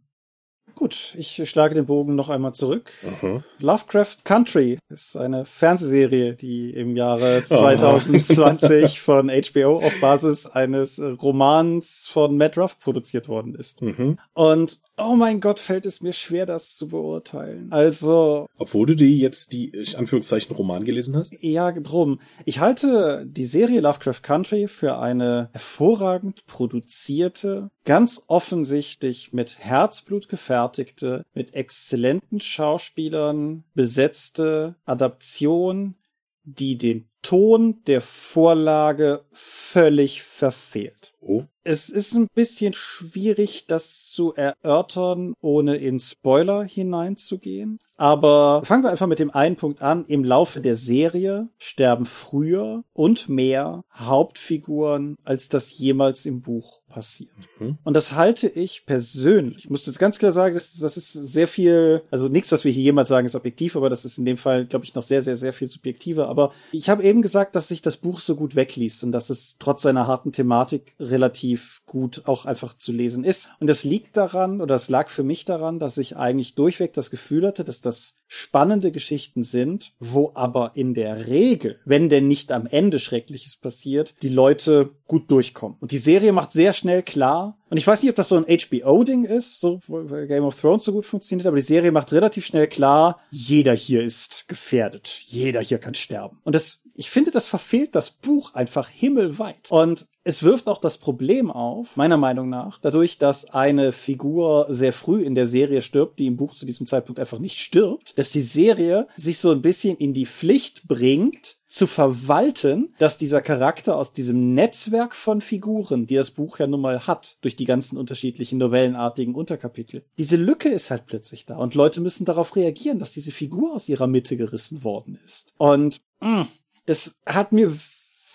[0.81, 2.91] Gut, ich schlage den Bogen noch einmal zurück.
[3.21, 3.43] Mhm.
[3.59, 8.87] Lovecraft Country ist eine Fernsehserie, die im Jahre 2020 oh.
[8.97, 13.83] von HBO auf Basis eines Romans von Matt Ruff produziert worden ist.
[13.83, 14.17] Mhm.
[14.33, 17.71] Und oh mein Gott, fällt es mir schwer, das zu beurteilen.
[17.71, 18.47] Also.
[18.57, 21.31] Obwohl du die jetzt die, ich Anführungszeichen, Roman gelesen hast?
[21.39, 22.19] Ja, drum.
[22.45, 31.23] Ich halte die Serie Lovecraft Country für eine hervorragend produzierte, ganz offensichtlich mit Herzblut gefertigte,
[31.33, 35.95] mit exzellenten Schauspielern besetzte Adaption,
[36.43, 41.13] die den Ton der Vorlage völlig verfehlt.
[41.21, 41.43] Oh.
[41.63, 47.77] Es ist ein bisschen schwierig, das zu erörtern, ohne in Spoiler hineinzugehen.
[47.97, 50.05] Aber fangen wir einfach mit dem einen Punkt an.
[50.07, 57.29] Im Laufe der Serie sterben früher und mehr Hauptfiguren, als das jemals im Buch passiert.
[57.59, 57.77] Mhm.
[57.83, 61.47] Und das halte ich persönlich, ich muss jetzt ganz klar sagen, das, das ist sehr
[61.47, 64.37] viel, also nichts, was wir hier jemals sagen, ist objektiv, aber das ist in dem
[64.37, 66.27] Fall, glaube ich, noch sehr, sehr, sehr viel subjektiver.
[66.27, 69.57] Aber ich habe eben gesagt, dass sich das Buch so gut wegliest und dass es
[69.59, 73.49] trotz seiner harten Thematik relativ gut auch einfach zu lesen ist.
[73.59, 77.11] Und das liegt daran, oder das lag für mich daran, dass ich eigentlich durchweg das
[77.11, 82.53] Gefühl hatte, dass das spannende Geschichten sind, wo aber in der Regel, wenn denn nicht
[82.53, 85.77] am Ende Schreckliches passiert, die Leute gut durchkommen.
[85.81, 88.43] Und die Serie macht sehr schnell klar, und ich weiß nicht, ob das so ein
[88.43, 92.45] HBO-Ding ist, so weil Game of Thrones so gut funktioniert, aber die Serie macht relativ
[92.45, 96.41] schnell klar, jeder hier ist gefährdet, jeder hier kann sterben.
[96.43, 99.69] Und das ich finde, das verfehlt das Buch einfach himmelweit.
[99.69, 104.93] Und es wirft auch das Problem auf, meiner Meinung nach, dadurch, dass eine Figur sehr
[104.93, 108.31] früh in der Serie stirbt, die im Buch zu diesem Zeitpunkt einfach nicht stirbt, dass
[108.31, 113.95] die Serie sich so ein bisschen in die Pflicht bringt, zu verwalten, dass dieser Charakter
[113.95, 117.97] aus diesem Netzwerk von Figuren, die das Buch ja nun mal hat, durch die ganzen
[117.97, 123.13] unterschiedlichen novellenartigen Unterkapitel, diese Lücke ist halt plötzlich da und Leute müssen darauf reagieren, dass
[123.13, 125.53] diese Figur aus ihrer Mitte gerissen worden ist.
[125.57, 126.49] Und mh,
[126.85, 127.71] das hat mir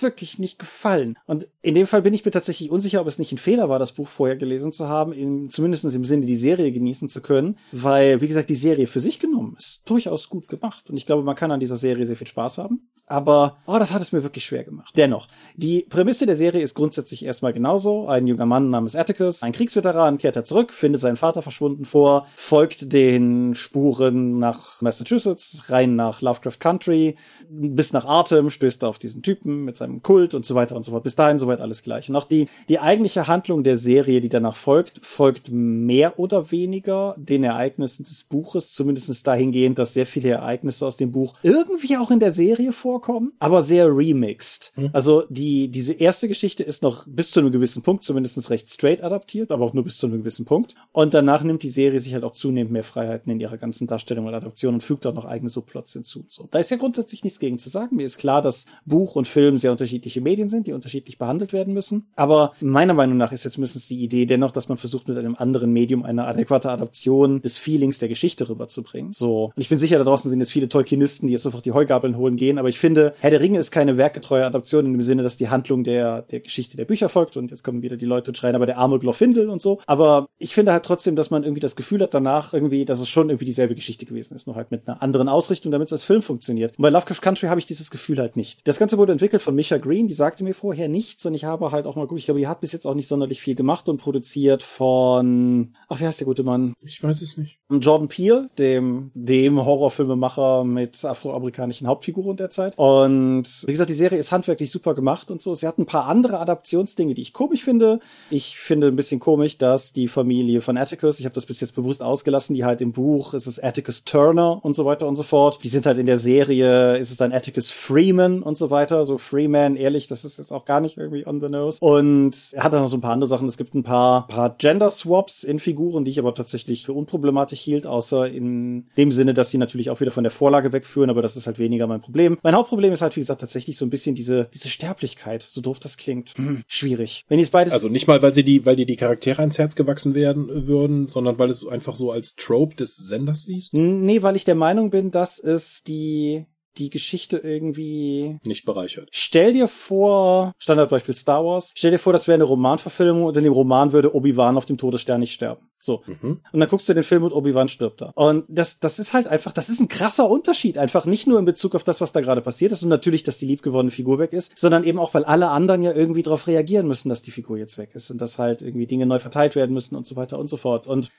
[0.02, 1.18] wirklich nicht gefallen.
[1.26, 3.78] Und in dem Fall bin ich mir tatsächlich unsicher, ob es nicht ein Fehler war,
[3.78, 7.58] das Buch vorher gelesen zu haben, in, zumindest im Sinne, die Serie genießen zu können,
[7.72, 10.90] weil, wie gesagt, die Serie für sich genommen ist durchaus gut gemacht.
[10.90, 12.88] Und ich glaube, man kann an dieser Serie sehr viel Spaß haben.
[13.08, 14.92] Aber, oh, das hat es mir wirklich schwer gemacht.
[14.96, 18.08] Dennoch, die Prämisse der Serie ist grundsätzlich erstmal genauso.
[18.08, 22.26] Ein junger Mann namens Atticus, ein Kriegsveteran, kehrt er zurück, findet seinen Vater verschwunden vor,
[22.34, 27.16] folgt den Spuren nach Massachusetts, rein nach Lovecraft Country,
[27.48, 30.84] bis nach Artem, stößt auf diesen Typen mit seinem seinem Kult und so weiter und
[30.84, 31.04] so fort.
[31.04, 32.08] Bis dahin soweit alles gleich.
[32.08, 37.14] Und auch die, die eigentliche Handlung der Serie, die danach folgt, folgt mehr oder weniger
[37.18, 42.10] den Ereignissen des Buches, zumindest dahingehend, dass sehr viele Ereignisse aus dem Buch irgendwie auch
[42.10, 44.72] in der Serie vorkommen, aber sehr remixed.
[44.76, 44.90] Mhm.
[44.92, 49.02] Also die, diese erste Geschichte ist noch bis zu einem gewissen Punkt zumindest recht straight
[49.02, 50.74] adaptiert, aber auch nur bis zu einem gewissen Punkt.
[50.92, 54.26] Und danach nimmt die Serie sich halt auch zunehmend mehr Freiheiten in ihrer ganzen Darstellung
[54.26, 56.24] und Adaption und fügt auch noch eigene Subplots hinzu.
[56.28, 56.48] So.
[56.50, 57.96] Da ist ja grundsätzlich nichts gegen zu sagen.
[57.96, 61.74] Mir ist klar, dass Buch und Film sehr unterschiedliche Medien sind, die unterschiedlich behandelt werden
[61.74, 62.06] müssen.
[62.16, 65.34] Aber meiner Meinung nach ist jetzt mindestens die Idee dennoch, dass man versucht, mit einem
[65.34, 69.12] anderen Medium eine adäquate Adaption des Feelings der Geschichte rüberzubringen.
[69.12, 69.52] So.
[69.54, 72.16] Und ich bin sicher, da draußen sind jetzt viele Tolkienisten, die jetzt einfach die Heugabeln
[72.16, 72.58] holen gehen.
[72.58, 75.48] Aber ich finde, Herr der Ringe ist keine werkgetreue Adaption in dem Sinne, dass die
[75.48, 77.36] Handlung der, der Geschichte der Bücher folgt.
[77.36, 79.80] Und jetzt kommen wieder die Leute und schreien, aber der arme Glorfindel und so.
[79.86, 83.08] Aber ich finde halt trotzdem, dass man irgendwie das Gefühl hat danach irgendwie, dass es
[83.08, 86.04] schon irgendwie dieselbe Geschichte gewesen ist, nur halt mit einer anderen Ausrichtung, damit es als
[86.04, 86.78] Film funktioniert.
[86.78, 88.66] Und bei Lovecraft Country habe ich dieses Gefühl halt nicht.
[88.66, 91.72] Das Ganze wurde entwickelt von Misha Green, die sagte mir vorher nichts und ich habe
[91.72, 93.88] halt auch mal gut, ich glaube, die hat bis jetzt auch nicht sonderlich viel gemacht
[93.88, 96.74] und produziert von, ach, wie heißt der gute Mann?
[96.80, 97.58] Ich weiß es nicht.
[97.68, 102.74] Jordan Peele, dem, dem Horrorfilmemacher mit afroamerikanischen Hauptfiguren derzeit.
[102.76, 105.52] Und wie gesagt, die Serie ist handwerklich super gemacht und so.
[105.54, 107.98] Sie hat ein paar andere Adaptionsdinge, die ich komisch finde.
[108.30, 111.74] Ich finde ein bisschen komisch, dass die Familie von Atticus, ich habe das bis jetzt
[111.74, 115.24] bewusst ausgelassen, die halt im Buch ist es Atticus Turner und so weiter und so
[115.24, 115.58] fort.
[115.64, 119.06] Die sind halt in der Serie, ist es dann Atticus Freeman und so weiter.
[119.06, 121.78] So Freeman, ehrlich, das ist jetzt auch gar nicht irgendwie on the nose.
[121.80, 123.48] Und er hat dann noch so ein paar andere Sachen.
[123.48, 127.55] Es gibt ein paar, paar Gender Swaps in Figuren, die ich aber tatsächlich für unproblematisch
[127.60, 131.22] hielt, außer in dem Sinne, dass sie natürlich auch wieder von der Vorlage wegführen, aber
[131.22, 132.38] das ist halt weniger mein Problem.
[132.42, 135.80] Mein Hauptproblem ist halt, wie gesagt, tatsächlich so ein bisschen diese, diese Sterblichkeit, so doof
[135.80, 136.34] das klingt.
[136.36, 137.24] Hm, schwierig.
[137.28, 137.72] Wenn ich beides.
[137.72, 141.08] Also nicht mal, weil sie die, weil die die Charaktere ans Herz gewachsen werden würden,
[141.08, 143.74] sondern weil es einfach so als Trope des Senders siehst?
[143.74, 146.46] Nee, weil ich der Meinung bin, dass es die
[146.78, 149.08] die Geschichte irgendwie nicht bereichert.
[149.12, 153.44] Stell dir vor, Standardbeispiel Star Wars, stell dir vor, das wäre eine Romanverfilmung und in
[153.44, 155.68] dem Roman würde Obi-Wan auf dem Todesstern nicht sterben.
[155.78, 156.02] So.
[156.06, 156.40] Mhm.
[156.52, 158.12] Und dann guckst du den Film und Obi-Wan stirbt da.
[158.14, 160.78] Und das, das ist halt einfach, das ist ein krasser Unterschied.
[160.78, 163.38] Einfach nicht nur in Bezug auf das, was da gerade passiert ist und natürlich, dass
[163.38, 166.88] die liebgewordene Figur weg ist, sondern eben auch, weil alle anderen ja irgendwie darauf reagieren
[166.88, 169.72] müssen, dass die Figur jetzt weg ist und dass halt irgendwie Dinge neu verteilt werden
[169.72, 170.86] müssen und so weiter und so fort.
[170.86, 171.10] Und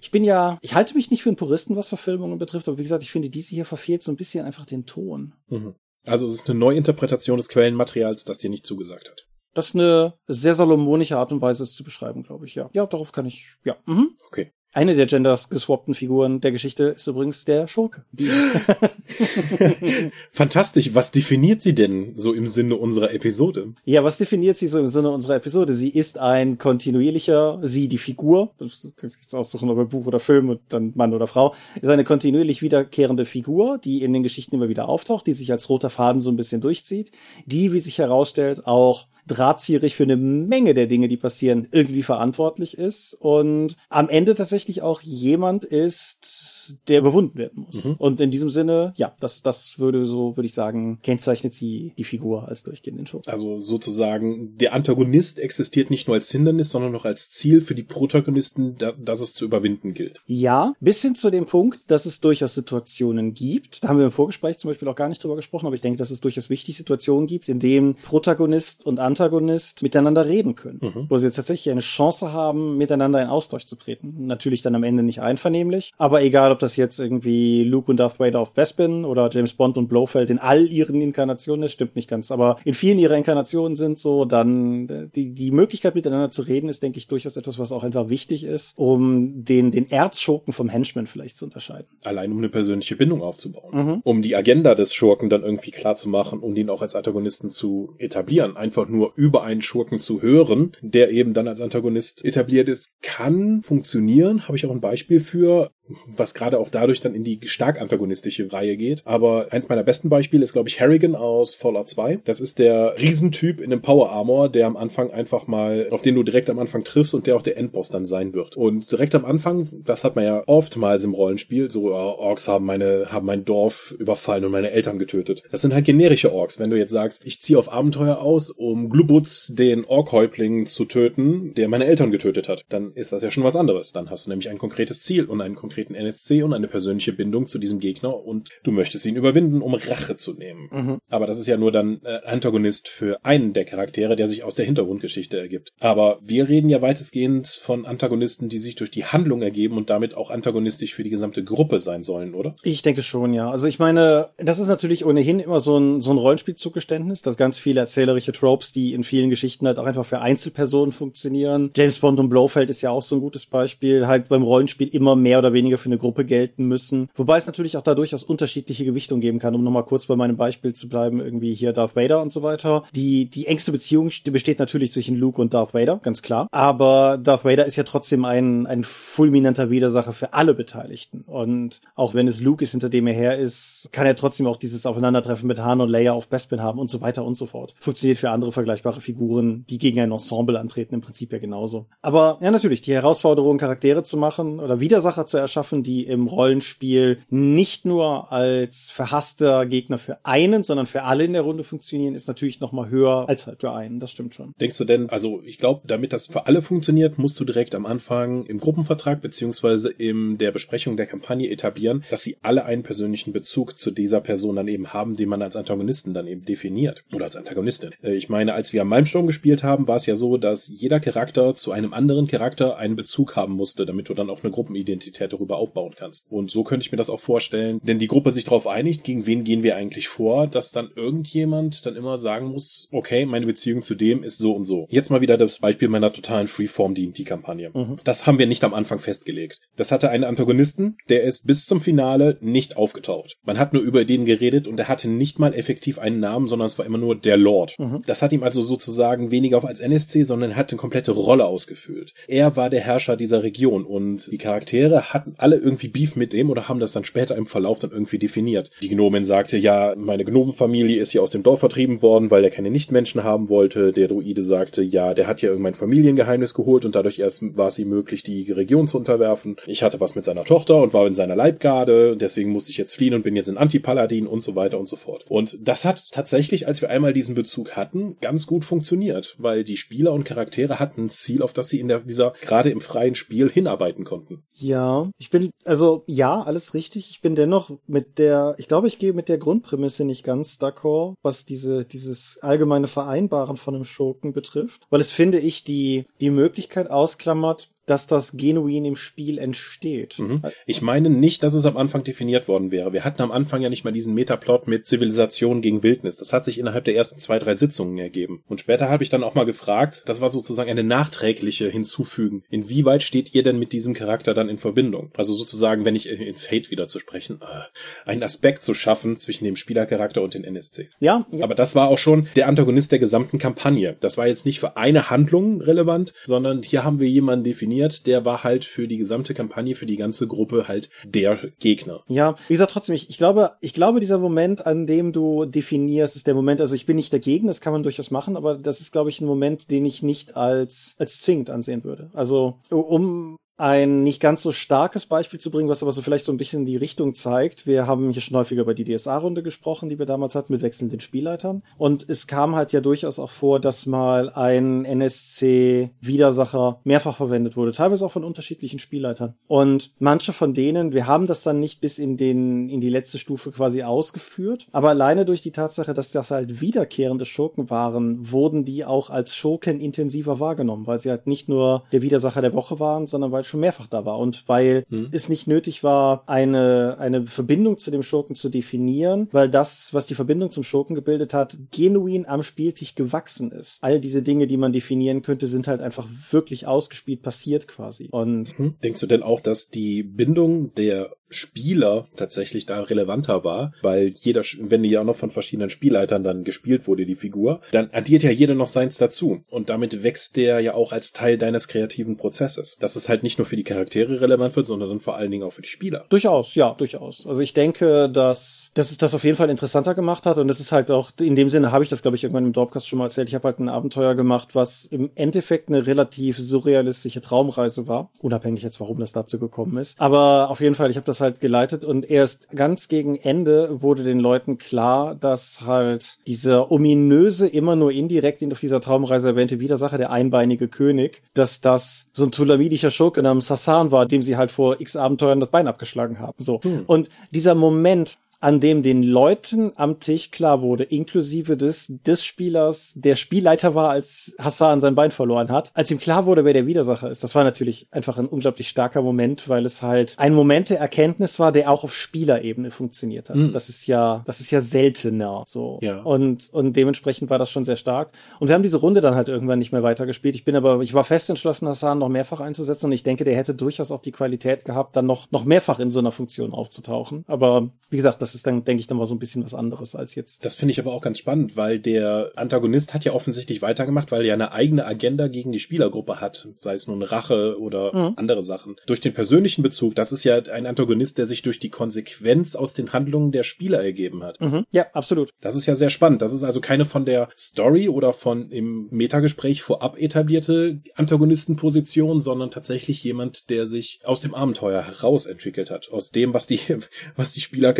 [0.00, 2.82] ich bin ja, ich halte mich nicht für einen Puristen, was Verfilmungen betrifft, aber wie
[2.82, 5.34] gesagt, ich finde, diese hier verfehlt so ein bisschen einfach den Ton.
[5.48, 5.74] Mhm.
[6.04, 9.26] Also es ist eine Neuinterpretation des Quellenmaterials, das dir nicht zugesagt hat.
[9.54, 12.70] Das ist eine sehr salomonische Art und Weise, es zu beschreiben, glaube ich, ja.
[12.72, 13.76] Ja, darauf kann ich, ja.
[13.86, 14.16] Mhm.
[14.26, 14.52] Okay.
[14.74, 18.04] Eine der genders geswappten Figuren der Geschichte ist übrigens der Schurke.
[20.32, 20.94] Fantastisch.
[20.94, 23.74] Was definiert sie denn so im Sinne unserer Episode?
[23.84, 25.74] Ja, was definiert sie so im Sinne unserer Episode?
[25.74, 30.20] Sie ist ein kontinuierlicher, sie die Figur, das kannst du jetzt aussuchen, ob Buch oder
[30.20, 34.54] Film und dann Mann oder Frau, ist eine kontinuierlich wiederkehrende Figur, die in den Geschichten
[34.54, 37.12] immer wieder auftaucht, die sich als roter Faden so ein bisschen durchzieht,
[37.44, 42.76] die, wie sich herausstellt, auch drahtzierig für eine Menge der Dinge, die passieren, irgendwie verantwortlich
[42.76, 47.84] ist und am Ende tatsächlich auch jemand ist, der bewunden werden muss.
[47.84, 47.94] Mhm.
[47.98, 52.04] Und in diesem Sinne, ja, das, das würde so, würde ich sagen, kennzeichnet sie die
[52.04, 53.22] Figur als durchgehenden Show.
[53.26, 57.82] Also sozusagen, der Antagonist existiert nicht nur als Hindernis, sondern auch als Ziel für die
[57.82, 60.20] Protagonisten, da, das es zu überwinden gilt.
[60.26, 64.12] Ja, bis hin zu dem Punkt, dass es durchaus Situationen gibt, da haben wir im
[64.12, 66.76] Vorgespräch zum Beispiel auch gar nicht drüber gesprochen, aber ich denke, dass es durchaus wichtig
[66.76, 71.06] Situationen gibt, in denen Protagonist und Antagonist miteinander reden können, mhm.
[71.08, 74.26] wo sie tatsächlich eine Chance haben, miteinander in Austausch zu treten.
[74.26, 78.20] Natürlich dann am Ende nicht einvernehmlich, aber egal, ob das jetzt irgendwie Luke und Darth
[78.20, 82.10] Vader auf Bespin oder James Bond und Blofeld in all ihren Inkarnationen ist, stimmt nicht
[82.10, 86.68] ganz, aber in vielen ihrer Inkarnationen sind so, dann die, die Möglichkeit miteinander zu reden
[86.68, 90.68] ist, denke ich, durchaus etwas, was auch einfach wichtig ist, um den, den Erzschurken vom
[90.68, 91.86] Henchman vielleicht zu unterscheiden.
[92.02, 93.70] Allein um eine persönliche Bindung aufzubauen.
[93.72, 94.00] Mhm.
[94.04, 97.50] Um die Agenda des Schurken dann irgendwie klar zu machen und ihn auch als Antagonisten
[97.50, 98.56] zu etablieren.
[98.56, 103.62] Einfach nur über einen Schurken zu hören, der eben dann als Antagonist etabliert ist, kann
[103.62, 104.41] funktionieren.
[104.46, 105.70] Habe ich auch ein Beispiel für
[106.06, 109.02] was gerade auch dadurch dann in die stark antagonistische Reihe geht.
[109.04, 112.20] Aber eins meiner besten Beispiele ist, glaube ich, Harrigan aus Fallout 2.
[112.24, 116.14] Das ist der Riesentyp in einem Power Armor, der am Anfang einfach mal, auf den
[116.14, 118.56] du direkt am Anfang triffst und der auch der Endboss dann sein wird.
[118.56, 122.64] Und direkt am Anfang, das hat man ja oftmals im Rollenspiel, so uh, Orks haben
[122.64, 125.42] meine, haben mein Dorf überfallen und meine Eltern getötet.
[125.50, 126.58] Das sind halt generische Orks.
[126.58, 131.54] Wenn du jetzt sagst, ich ziehe auf Abenteuer aus, um Glubutz, den Orkhäuptling zu töten,
[131.54, 133.92] der meine Eltern getötet hat, dann ist das ja schon was anderes.
[133.92, 137.12] Dann hast du nämlich ein konkretes Ziel und einen konkreten konkreten NSC und eine persönliche
[137.12, 140.68] Bindung zu diesem Gegner und du möchtest ihn überwinden, um Rache zu nehmen.
[140.70, 140.98] Mhm.
[141.08, 144.54] Aber das ist ja nur dann äh, Antagonist für einen der Charaktere, der sich aus
[144.54, 145.72] der Hintergrundgeschichte ergibt.
[145.80, 150.14] Aber wir reden ja weitestgehend von Antagonisten, die sich durch die Handlung ergeben und damit
[150.14, 152.54] auch antagonistisch für die gesamte Gruppe sein sollen, oder?
[152.62, 153.50] Ich denke schon, ja.
[153.50, 157.58] Also ich meine, das ist natürlich ohnehin immer so ein, so ein Rollenspielzugeständnis, dass ganz
[157.58, 161.70] viele erzählerische Tropes, die in vielen Geschichten halt auch einfach für Einzelpersonen funktionieren.
[161.74, 165.16] James Bond und Blofeld ist ja auch so ein gutes Beispiel, halt beim Rollenspiel immer
[165.16, 167.08] mehr oder weniger für eine Gruppe gelten müssen.
[167.14, 170.36] Wobei es natürlich auch da durchaus unterschiedliche Gewichtung geben kann, um nochmal kurz bei meinem
[170.36, 172.84] Beispiel zu bleiben, irgendwie hier Darth Vader und so weiter.
[172.94, 176.48] Die, die engste Beziehung besteht natürlich zwischen Luke und Darth Vader, ganz klar.
[176.50, 181.22] Aber Darth Vader ist ja trotzdem ein, ein fulminanter Widersacher für alle Beteiligten.
[181.22, 184.56] Und auch wenn es Luke ist, hinter dem er her ist, kann er trotzdem auch
[184.56, 187.74] dieses Aufeinandertreffen mit Han und Leia auf Bespin haben und so weiter und so fort.
[187.80, 191.86] Funktioniert für andere vergleichbare Figuren, die gegen ein Ensemble antreten, im Prinzip ja genauso.
[192.00, 197.18] Aber ja, natürlich, die Herausforderung, Charaktere zu machen oder Widersacher zu erschaffen, die im Rollenspiel
[197.28, 202.26] nicht nur als verhasster Gegner für einen, sondern für alle in der Runde funktionieren, ist
[202.26, 204.00] natürlich noch mal höher als halt für einen.
[204.00, 204.54] Das stimmt schon.
[204.60, 207.84] Denkst du denn, also ich glaube, damit das für alle funktioniert, musst du direkt am
[207.84, 213.32] Anfang im Gruppenvertrag beziehungsweise in der Besprechung der Kampagne etablieren, dass sie alle einen persönlichen
[213.32, 217.26] Bezug zu dieser Person dann eben haben, den man als Antagonisten dann eben definiert oder
[217.26, 217.90] als Antagonistin.
[218.02, 221.00] Äh, ich meine, als wir am Malmsturm gespielt haben, war es ja so, dass jeder
[221.00, 225.32] Charakter zu einem anderen Charakter einen Bezug haben musste, damit du dann auch eine Gruppenidentität
[225.42, 226.30] darüber aufbauen kannst.
[226.30, 229.26] Und so könnte ich mir das auch vorstellen, denn die Gruppe sich darauf einigt, gegen
[229.26, 233.82] wen gehen wir eigentlich vor, dass dann irgendjemand dann immer sagen muss, okay, meine Beziehung
[233.82, 234.86] zu dem ist so und so.
[234.88, 237.70] Jetzt mal wieder das Beispiel meiner totalen Freeform D&D-Kampagne.
[237.74, 237.98] Mhm.
[238.04, 239.60] Das haben wir nicht am Anfang festgelegt.
[239.76, 243.36] Das hatte einen Antagonisten, der ist bis zum Finale nicht aufgetaucht.
[243.44, 246.66] Man hat nur über den geredet und er hatte nicht mal effektiv einen Namen, sondern
[246.66, 247.74] es war immer nur der Lord.
[247.78, 248.02] Mhm.
[248.06, 252.14] Das hat ihm also sozusagen weniger als NSC, sondern er hat eine komplette Rolle ausgefüllt.
[252.26, 256.50] Er war der Herrscher dieser Region und die Charaktere hatten alle irgendwie Beef mit dem
[256.50, 258.70] oder haben das dann später im Verlauf dann irgendwie definiert.
[258.82, 262.50] Die Gnomin sagte, ja, meine Gnomenfamilie ist hier aus dem Dorf vertrieben worden, weil er
[262.50, 263.92] keine Nichtmenschen haben wollte.
[263.92, 267.78] Der Druide sagte, ja, der hat ja irgendein Familiengeheimnis geholt und dadurch erst war es
[267.78, 269.56] ihm möglich, die Region zu unterwerfen.
[269.66, 272.94] Ich hatte was mit seiner Tochter und war in seiner Leibgarde, deswegen musste ich jetzt
[272.94, 275.24] fliehen und bin jetzt ein Antipaladin und so weiter und so fort.
[275.28, 279.76] Und das hat tatsächlich, als wir einmal diesen Bezug hatten, ganz gut funktioniert, weil die
[279.76, 283.14] Spieler und Charaktere hatten ein Ziel, auf das sie in der, dieser, gerade im freien
[283.14, 284.42] Spiel hinarbeiten konnten.
[284.52, 287.08] Ja, ich bin, also ja, alles richtig.
[287.10, 291.14] Ich bin dennoch mit der, ich glaube, ich gehe mit der Grundprämisse nicht ganz d'accord,
[291.22, 296.30] was diese, dieses allgemeine Vereinbaren von einem Schurken betrifft, weil es finde ich die, die
[296.30, 300.18] Möglichkeit ausklammert, dass das genuin im Spiel entsteht.
[300.18, 300.40] Mhm.
[300.64, 302.94] Ich meine nicht, dass es am Anfang definiert worden wäre.
[302.94, 306.16] Wir hatten am Anfang ja nicht mal diesen Metaplot mit Zivilisation gegen Wildnis.
[306.16, 308.44] Das hat sich innerhalb der ersten zwei, drei Sitzungen ergeben.
[308.48, 312.44] Und später habe ich dann auch mal gefragt, das war sozusagen eine nachträgliche Hinzufügen.
[312.48, 315.10] Inwieweit steht ihr denn mit diesem Charakter dann in Verbindung?
[315.18, 319.44] Also sozusagen, wenn ich in Fate wieder zu sprechen, äh, einen Aspekt zu schaffen zwischen
[319.44, 320.96] dem Spielercharakter und den NSCs.
[321.00, 321.44] Ja, ja.
[321.44, 323.98] Aber das war auch schon der Antagonist der gesamten Kampagne.
[324.00, 328.06] Das war jetzt nicht für eine Handlung relevant, sondern hier haben wir jemanden definiert, definiert,
[328.06, 332.02] der war halt für die gesamte Kampagne, für die ganze Gruppe halt der Gegner.
[332.08, 336.16] Ja, wie gesagt, trotzdem, ich, ich glaube, ich glaube, dieser Moment, an dem du definierst,
[336.16, 338.80] ist der Moment, also ich bin nicht dagegen, das kann man durchaus machen, aber das
[338.80, 342.10] ist, glaube ich, ein Moment, den ich nicht als, als zwingend ansehen würde.
[342.14, 346.32] Also, um ein nicht ganz so starkes Beispiel zu bringen, was aber so vielleicht so
[346.32, 347.64] ein bisschen die Richtung zeigt.
[347.64, 350.98] Wir haben hier schon häufiger über die DSA-Runde gesprochen, die wir damals hatten mit wechselnden
[350.98, 351.62] Spielleitern.
[351.78, 357.70] Und es kam halt ja durchaus auch vor, dass mal ein NSC-Widersacher mehrfach verwendet wurde,
[357.70, 359.34] teilweise auch von unterschiedlichen Spielleitern.
[359.46, 363.18] Und manche von denen, wir haben das dann nicht bis in den, in die letzte
[363.18, 368.64] Stufe quasi ausgeführt, aber alleine durch die Tatsache, dass das halt wiederkehrende Schurken waren, wurden
[368.64, 372.80] die auch als Schurken intensiver wahrgenommen, weil sie halt nicht nur der Widersacher der Woche
[372.80, 375.08] waren, sondern weil schon mehrfach da war und weil hm.
[375.12, 380.06] es nicht nötig war, eine, eine Verbindung zu dem Schurken zu definieren, weil das, was
[380.06, 383.84] die Verbindung zum Schurken gebildet hat, genuin am Spieltisch gewachsen ist.
[383.84, 388.08] All diese Dinge, die man definieren könnte, sind halt einfach wirklich ausgespielt passiert quasi.
[388.10, 388.74] Und hm.
[388.82, 394.42] denkst du denn auch, dass die Bindung der Spieler tatsächlich da relevanter war, weil jeder,
[394.60, 398.22] wenn die ja auch noch von verschiedenen Spielleitern dann gespielt wurde, die Figur, dann addiert
[398.22, 399.42] ja jeder noch seins dazu.
[399.50, 402.76] Und damit wächst der ja auch als Teil deines kreativen Prozesses.
[402.80, 405.52] Dass es halt nicht nur für die Charaktere relevant wird, sondern vor allen Dingen auch
[405.52, 406.04] für die Spieler.
[406.08, 407.26] Durchaus, ja, durchaus.
[407.26, 410.60] Also ich denke, dass, dass es das auf jeden Fall interessanter gemacht hat und es
[410.60, 412.98] ist halt auch, in dem Sinne habe ich das, glaube ich, irgendwann im Dropcast schon
[412.98, 413.28] mal erzählt.
[413.28, 418.10] Ich habe halt ein Abenteuer gemacht, was im Endeffekt eine relativ surrealistische Traumreise war.
[418.20, 420.00] Unabhängig jetzt, warum das dazu gekommen ist.
[420.00, 424.02] Aber auf jeden Fall, ich habe das halt geleitet und erst ganz gegen Ende wurde
[424.02, 429.98] den Leuten klar, dass halt dieser ominöse, immer nur indirekt auf dieser Traumreise erwähnte Widersacher,
[429.98, 434.50] der einbeinige König, dass das so ein tulamidischer Schurke namens Hassan war, dem sie halt
[434.50, 436.42] vor x Abenteuern das Bein abgeschlagen haben.
[436.42, 436.60] So.
[436.62, 436.82] Hm.
[436.86, 442.92] Und dieser Moment, an dem den Leuten am Tisch klar wurde, inklusive des, des Spielers,
[442.96, 446.66] der Spielleiter war, als Hassan sein Bein verloren hat, als ihm klar wurde, wer der
[446.66, 447.22] Widersacher ist.
[447.22, 451.38] Das war natürlich einfach ein unglaublich starker Moment, weil es halt ein Moment der Erkenntnis
[451.38, 453.36] war, der auch auf Spielerebene funktioniert hat.
[453.36, 453.52] Mhm.
[453.52, 455.78] Das ist ja, das ist ja seltener, so.
[455.80, 456.02] Ja.
[456.02, 458.10] Und, und dementsprechend war das schon sehr stark.
[458.40, 460.34] Und wir haben diese Runde dann halt irgendwann nicht mehr weitergespielt.
[460.34, 463.36] Ich bin aber, ich war fest entschlossen, Hassan noch mehrfach einzusetzen und ich denke, der
[463.36, 467.24] hätte durchaus auch die Qualität gehabt, dann noch, noch mehrfach in so einer Funktion aufzutauchen.
[467.28, 469.94] Aber wie gesagt, das ist dann, denke ich, dann mal so ein bisschen was anderes
[469.94, 470.44] als jetzt.
[470.44, 474.22] Das finde ich aber auch ganz spannend, weil der Antagonist hat ja offensichtlich weitergemacht, weil
[474.22, 478.14] er ja eine eigene Agenda gegen die Spielergruppe hat, sei es nun Rache oder mhm.
[478.16, 478.76] andere Sachen.
[478.86, 482.74] Durch den persönlichen Bezug, das ist ja ein Antagonist, der sich durch die Konsequenz aus
[482.74, 484.40] den Handlungen der Spieler ergeben hat.
[484.40, 484.64] Mhm.
[484.70, 485.30] Ja, absolut.
[485.40, 486.22] Das ist ja sehr spannend.
[486.22, 492.50] Das ist also keine von der Story oder von im Metagespräch vorab etablierte Antagonistenposition, sondern
[492.50, 496.60] tatsächlich jemand, der sich aus dem Abenteuer heraus entwickelt hat, aus dem, was die,
[497.16, 497.72] was die Spieler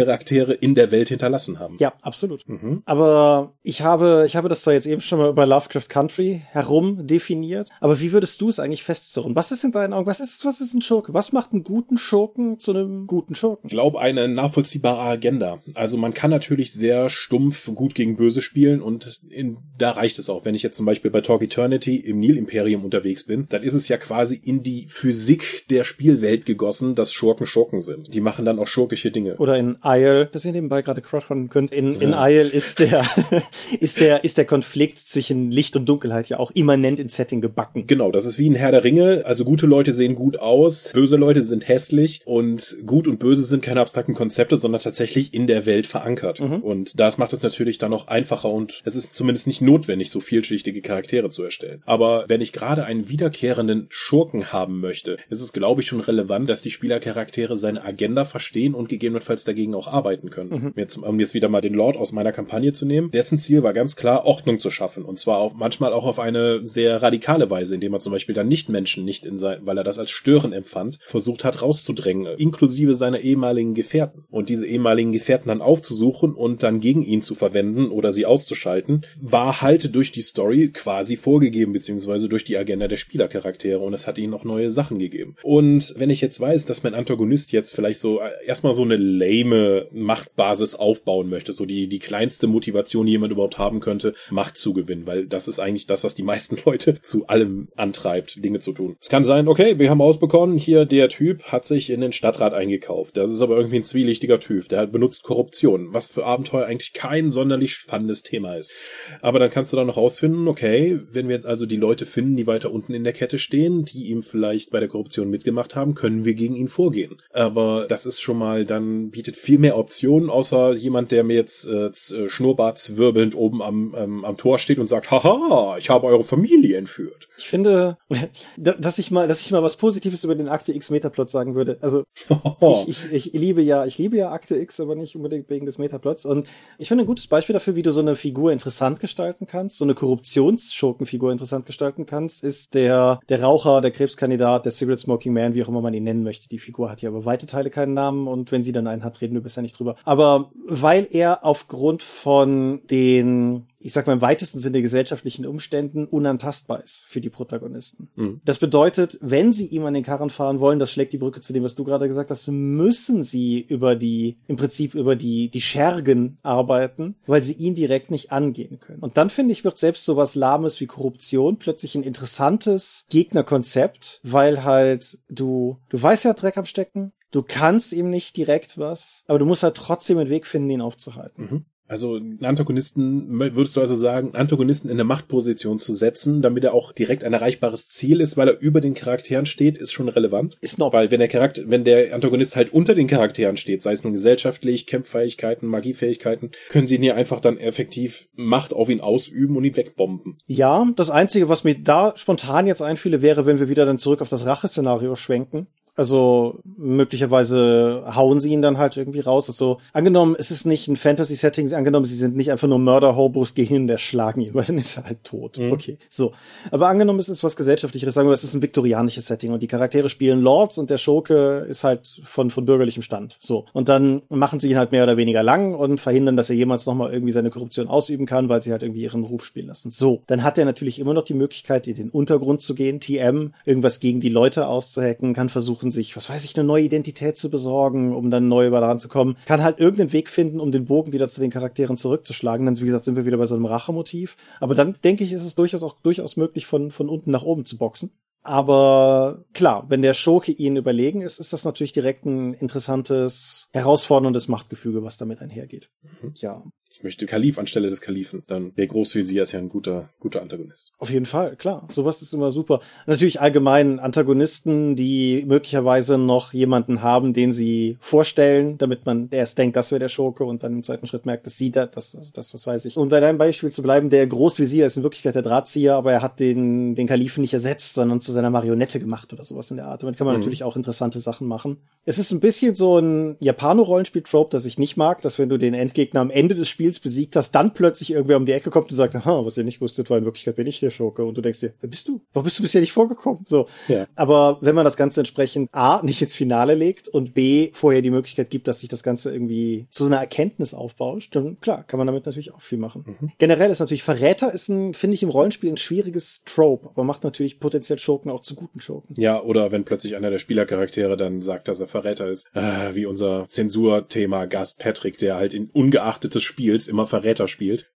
[0.42, 1.76] Charaktere in der Welt hinterlassen haben.
[1.78, 2.48] Ja, absolut.
[2.48, 2.82] Mhm.
[2.84, 7.06] Aber ich habe, ich habe das zwar jetzt eben schon mal über Lovecraft Country herum
[7.06, 9.36] definiert, aber wie würdest du es eigentlich festzurren?
[9.36, 11.14] Was ist in deinen Augen, was ist, was ist ein Schurke?
[11.14, 13.68] Was macht einen guten Schurken zu einem guten Schurken?
[13.68, 15.60] Ich glaube, eine nachvollziehbare Agenda.
[15.74, 20.28] Also man kann natürlich sehr stumpf gut gegen böse spielen und in, da reicht es
[20.28, 20.44] auch.
[20.44, 23.88] Wenn ich jetzt zum Beispiel bei Talk Eternity im Nil-Imperium unterwegs bin, dann ist es
[23.88, 28.14] ja quasi in die Physik der Spielwelt gegossen, dass Schurken Schurken sind.
[28.14, 29.36] Die machen dann auch schurkische Dinge.
[29.36, 32.28] Oder in Isle, das ihr nebenbei gerade crowdfunden könnt, in, in ja.
[32.28, 33.04] Isle ist der,
[33.80, 37.86] ist der, ist der Konflikt zwischen Licht und Dunkelheit ja auch immanent ins Setting gebacken.
[37.86, 39.22] Genau, das ist wie ein Herr der Ringe.
[39.24, 43.62] Also gute Leute sehen gut aus, böse Leute sind hässlich und gut und böse sind
[43.62, 46.40] keine abstrakten Konzepte, sondern tatsächlich in der Welt verankert.
[46.40, 46.56] Mhm.
[46.56, 50.20] Und das macht es natürlich dann noch einfacher und es ist zumindest nicht notwendig, so
[50.20, 51.82] vielschichtige Charaktere zu erstellen.
[51.86, 56.48] Aber wenn ich gerade einen wiederkehrenden Schurken haben möchte, ist es, glaube ich, schon relevant,
[56.48, 60.50] dass die Spielercharaktere seine Agenda verstehen und gegebenenfalls dagegen auch arbeiten können.
[60.50, 60.72] Mhm.
[60.76, 63.72] Jetzt, um jetzt wieder mal den Lord aus meiner Kampagne zu nehmen, dessen Ziel war
[63.72, 65.04] ganz klar, Ordnung zu schaffen.
[65.04, 68.48] Und zwar auch manchmal auch auf eine sehr radikale Weise, indem er zum Beispiel dann
[68.48, 72.94] nicht Menschen nicht in sein, weil er das als Stören empfand, versucht hat rauszudrängen, inklusive
[72.94, 74.24] seiner ehemaligen Gefährten.
[74.30, 79.06] Und diese ehemaligen Gefährten dann aufzusuchen und dann gegen ihn zu verwenden oder sie auszuschalten,
[79.20, 83.80] war halt durch die Story quasi vorgegeben, beziehungsweise durch die Agenda der Spielercharaktere.
[83.80, 85.36] Und es hat ihnen auch neue Sachen gegeben.
[85.42, 88.96] Und wenn ich jetzt weiß, dass mein Antagonist jetzt vielleicht so äh, erstmal so eine
[88.96, 94.56] lame Machtbasis aufbauen möchte, so die, die kleinste Motivation, die jemand überhaupt haben könnte, Macht
[94.56, 98.60] zu gewinnen, weil das ist eigentlich das, was die meisten Leute zu allem antreibt, Dinge
[98.60, 98.96] zu tun.
[99.00, 102.54] Es kann sein, okay, wir haben ausbekommen, hier der Typ hat sich in den Stadtrat
[102.54, 103.16] eingekauft.
[103.16, 107.30] Das ist aber irgendwie ein zwielichtiger Typ, der benutzt Korruption, was für Abenteuer eigentlich kein
[107.30, 108.72] sonderlich spannendes Thema ist.
[109.20, 112.36] Aber dann kannst du dann noch rausfinden, okay, wenn wir jetzt also die Leute finden,
[112.36, 115.94] die weiter unten in der Kette stehen, die ihm vielleicht bei der Korruption mitgemacht haben,
[115.94, 117.20] können wir gegen ihn vorgehen.
[117.32, 119.91] Aber das ist schon mal, dann bietet viel mehr Optionen,
[120.30, 124.88] außer jemand, der mir jetzt äh, äh schnurrbartswirbelnd oben am, ähm, am Tor steht und
[124.88, 127.28] sagt, haha, ich habe eure Familie entführt.
[127.36, 127.96] Ich finde,
[128.56, 131.78] dass ich mal, dass ich mal was Positives über den Akte X Metaplot sagen würde.
[131.80, 132.04] Also
[132.86, 135.78] ich, ich, ich liebe ja, ich liebe ja Akte X, aber nicht unbedingt wegen des
[135.78, 136.24] Metaplots.
[136.24, 139.78] Und ich finde ein gutes Beispiel dafür, wie du so eine Figur interessant gestalten kannst,
[139.78, 145.32] so eine Korruptionsschurkenfigur interessant gestalten kannst, ist der der Raucher, der Krebskandidat, der Cigarette Smoking
[145.32, 146.48] Man, wie auch immer man ihn nennen möchte.
[146.48, 149.20] Die Figur hat ja aber weite Teile keinen Namen und wenn sie dann einen hat,
[149.20, 149.81] reden wir bisher nicht drüber.
[150.04, 156.82] Aber weil er aufgrund von den ich sag mal im weitesten Sinne gesellschaftlichen Umständen unantastbar
[156.82, 158.08] ist für die Protagonisten.
[158.14, 158.40] Mhm.
[158.44, 161.52] Das bedeutet, wenn sie ihm an den Karren fahren wollen, das schlägt die Brücke zu
[161.52, 165.60] dem, was du gerade gesagt hast, müssen sie über die, im Prinzip über die, die
[165.60, 169.00] Schergen arbeiten, weil sie ihn direkt nicht angehen können.
[169.00, 174.64] Und dann finde ich, wird selbst sowas Lahmes wie Korruption plötzlich ein interessantes Gegnerkonzept, weil
[174.64, 179.38] halt du, du weißt ja Dreck am Stecken, Du kannst ihm nicht direkt was, aber
[179.38, 181.48] du musst halt trotzdem einen Weg finden, ihn aufzuhalten.
[181.50, 181.64] Mhm.
[181.88, 186.64] Also einen Antagonisten, würdest du also sagen, einen Antagonisten in eine Machtposition zu setzen, damit
[186.64, 190.08] er auch direkt ein erreichbares Ziel ist, weil er über den Charakteren steht, ist schon
[190.08, 190.56] relevant.
[190.62, 190.94] Ist noch.
[190.94, 194.14] Weil wenn der Charakter, wenn der Antagonist halt unter den Charakteren steht, sei es nun
[194.14, 199.64] gesellschaftlich, Kämpffähigkeiten, Magiefähigkeiten, können sie ihn ja einfach dann effektiv Macht auf ihn ausüben und
[199.64, 200.38] ihn wegbomben.
[200.46, 204.22] Ja, das Einzige, was mir da spontan jetzt einfühle, wäre, wenn wir wieder dann zurück
[204.22, 205.66] auf das Racheszenario schwenken
[205.96, 209.48] Also möglicherweise hauen sie ihn dann halt irgendwie raus.
[209.48, 213.66] Also angenommen, es ist nicht ein Fantasy-Setting, angenommen, sie sind nicht einfach nur Mörder-Hobos, gehen
[213.66, 215.58] hin, der schlagen ihn, weil dann ist er halt tot.
[215.58, 215.72] Mhm.
[215.72, 216.32] Okay, so.
[216.70, 219.66] Aber angenommen, es ist was gesellschaftliches, sagen wir, es ist ein viktorianisches Setting und die
[219.66, 223.36] Charaktere spielen Lords und der Schurke ist halt von, von bürgerlichem Stand.
[223.40, 223.66] So.
[223.72, 226.86] Und dann machen sie ihn halt mehr oder weniger lang und verhindern, dass er jemals
[226.86, 229.90] nochmal irgendwie seine Korruption ausüben kann, weil sie halt irgendwie ihren Ruf spielen lassen.
[229.90, 230.22] So.
[230.26, 234.00] Dann hat er natürlich immer noch die Möglichkeit, in den Untergrund zu gehen, TM, irgendwas
[234.00, 238.14] gegen die Leute auszuhacken, kann versuchen, sich, was weiß ich, eine neue Identität zu besorgen,
[238.14, 241.28] um dann neu daran zu kommen, kann halt irgendeinen Weg finden, um den Bogen wieder
[241.28, 242.66] zu den Charakteren zurückzuschlagen.
[242.66, 244.36] Dann, wie gesagt, sind wir wieder bei so einem Rachemotiv.
[244.60, 247.64] Aber dann denke ich, ist es durchaus auch durchaus möglich, von, von unten nach oben
[247.64, 248.12] zu boxen.
[248.44, 254.48] Aber klar, wenn der Schurke ihnen überlegen ist, ist das natürlich direkt ein interessantes, herausforderndes
[254.48, 255.90] Machtgefüge, was damit einhergeht.
[256.02, 256.32] Mhm.
[256.36, 256.64] Ja
[257.04, 258.42] möchte Kalif anstelle des Kalifen.
[258.46, 260.92] Dann der Großvisier ist ja ein guter, guter Antagonist.
[260.98, 261.86] Auf jeden Fall, klar.
[261.90, 262.80] Sowas ist immer super.
[263.06, 269.76] Natürlich allgemein Antagonisten, die möglicherweise noch jemanden haben, den sie vorstellen, damit man erst denkt,
[269.76, 272.32] das wäre der Schurke und dann im zweiten Schritt merkt, dass sie da, das, das,
[272.32, 272.96] das, was weiß ich.
[272.96, 276.22] Um bei deinem Beispiel zu bleiben, der Großvisier ist in Wirklichkeit der Drahtzieher, aber er
[276.22, 279.86] hat den, den Kalifen nicht ersetzt, sondern zu seiner Marionette gemacht oder sowas in der
[279.86, 280.02] Art.
[280.02, 280.40] Damit kann man mhm.
[280.40, 281.78] natürlich auch interessante Sachen machen.
[282.04, 285.74] Es ist ein bisschen so ein Japano-Rollenspiel-Trope, das ich nicht mag, dass wenn du den
[285.74, 288.96] Endgegner am Ende des Spiels besiegt hast, dann plötzlich irgendwer um die Ecke kommt und
[288.96, 291.24] sagt, aha, was ihr nicht wusstet, war in Wirklichkeit bin ich der Schurke.
[291.24, 292.20] Und du denkst dir, wer bist du?
[292.32, 293.44] Warum bist du bisher nicht vorgekommen?
[293.46, 293.66] So.
[293.88, 294.06] Ja.
[294.14, 298.10] Aber wenn man das Ganze entsprechend A, nicht ins Finale legt und B, vorher die
[298.10, 302.06] Möglichkeit gibt, dass sich das Ganze irgendwie zu einer Erkenntnis aufbauscht, dann klar, kann man
[302.06, 303.16] damit natürlich auch viel machen.
[303.20, 303.32] Mhm.
[303.38, 307.24] Generell ist natürlich Verräter ist ein, finde ich im Rollenspiel ein schwieriges Trope, aber macht
[307.24, 309.14] natürlich potenziell Schurken auch zu guten Schurken.
[309.18, 313.06] Ja, oder wenn plötzlich einer der Spielercharaktere dann sagt, dass er Verräter ist, äh, wie
[313.06, 317.92] unser Zensurthema Gast Patrick, der halt in ungeachtet des Spiels immer Verräter spielt.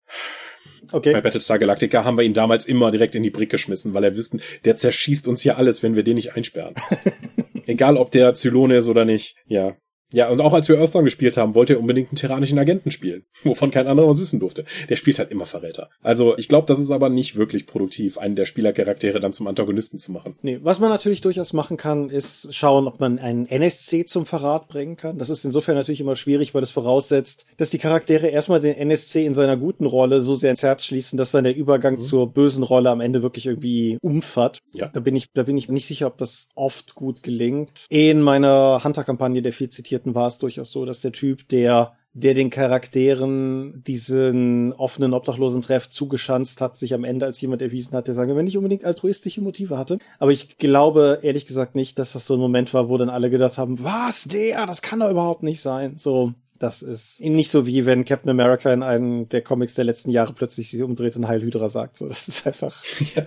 [0.92, 1.12] Okay.
[1.12, 4.16] Bei Battlestar Galactica haben wir ihn damals immer direkt in die Brick geschmissen, weil er
[4.16, 6.74] wüssten, der zerschießt uns hier alles, wenn wir den nicht einsperren.
[7.66, 9.36] Egal, ob der Zylone ist oder nicht.
[9.46, 9.76] Ja.
[10.14, 13.24] Ja, und auch als wir Earthdawn gespielt haben, wollte er unbedingt einen tyrannischen Agenten spielen,
[13.44, 14.64] wovon kein anderer was wissen durfte.
[14.88, 15.90] Der spielt halt immer Verräter.
[16.02, 19.98] Also ich glaube, das ist aber nicht wirklich produktiv, einen der Spielercharaktere dann zum Antagonisten
[19.98, 20.36] zu machen.
[20.42, 24.68] Nee, was man natürlich durchaus machen kann, ist schauen, ob man einen NSC zum Verrat
[24.68, 25.18] bringen kann.
[25.18, 29.26] Das ist insofern natürlich immer schwierig, weil das voraussetzt, dass die Charaktere erstmal den NSC
[29.26, 32.00] in seiner guten Rolle so sehr ins Herz schließen, dass dann der Übergang mhm.
[32.00, 34.58] zur bösen Rolle am Ende wirklich irgendwie umfahrt.
[34.72, 34.88] Ja.
[34.92, 37.86] Da bin ich, da bin ich nicht sicher, ob das oft gut gelingt.
[37.88, 41.92] In meiner Hunter-Kampagne der viel zitierten vierten war es durchaus so, dass der Typ, der
[42.16, 47.96] der den Charakteren diesen offenen obdachlosen Treff zugeschanzt hat, sich am Ende als jemand erwiesen
[47.96, 49.98] hat, der sagen wir nicht unbedingt altruistische Motive hatte.
[50.20, 53.30] Aber ich glaube ehrlich gesagt nicht, dass das so ein Moment war, wo dann alle
[53.30, 55.98] gedacht haben, was, der, das kann doch überhaupt nicht sein.
[55.98, 60.10] So, das ist nicht so wie wenn Captain America in einem der Comics der letzten
[60.10, 61.96] Jahre plötzlich sich umdreht und Heil Hydra sagt.
[61.96, 62.82] So, das ist einfach.
[63.14, 63.26] Ja.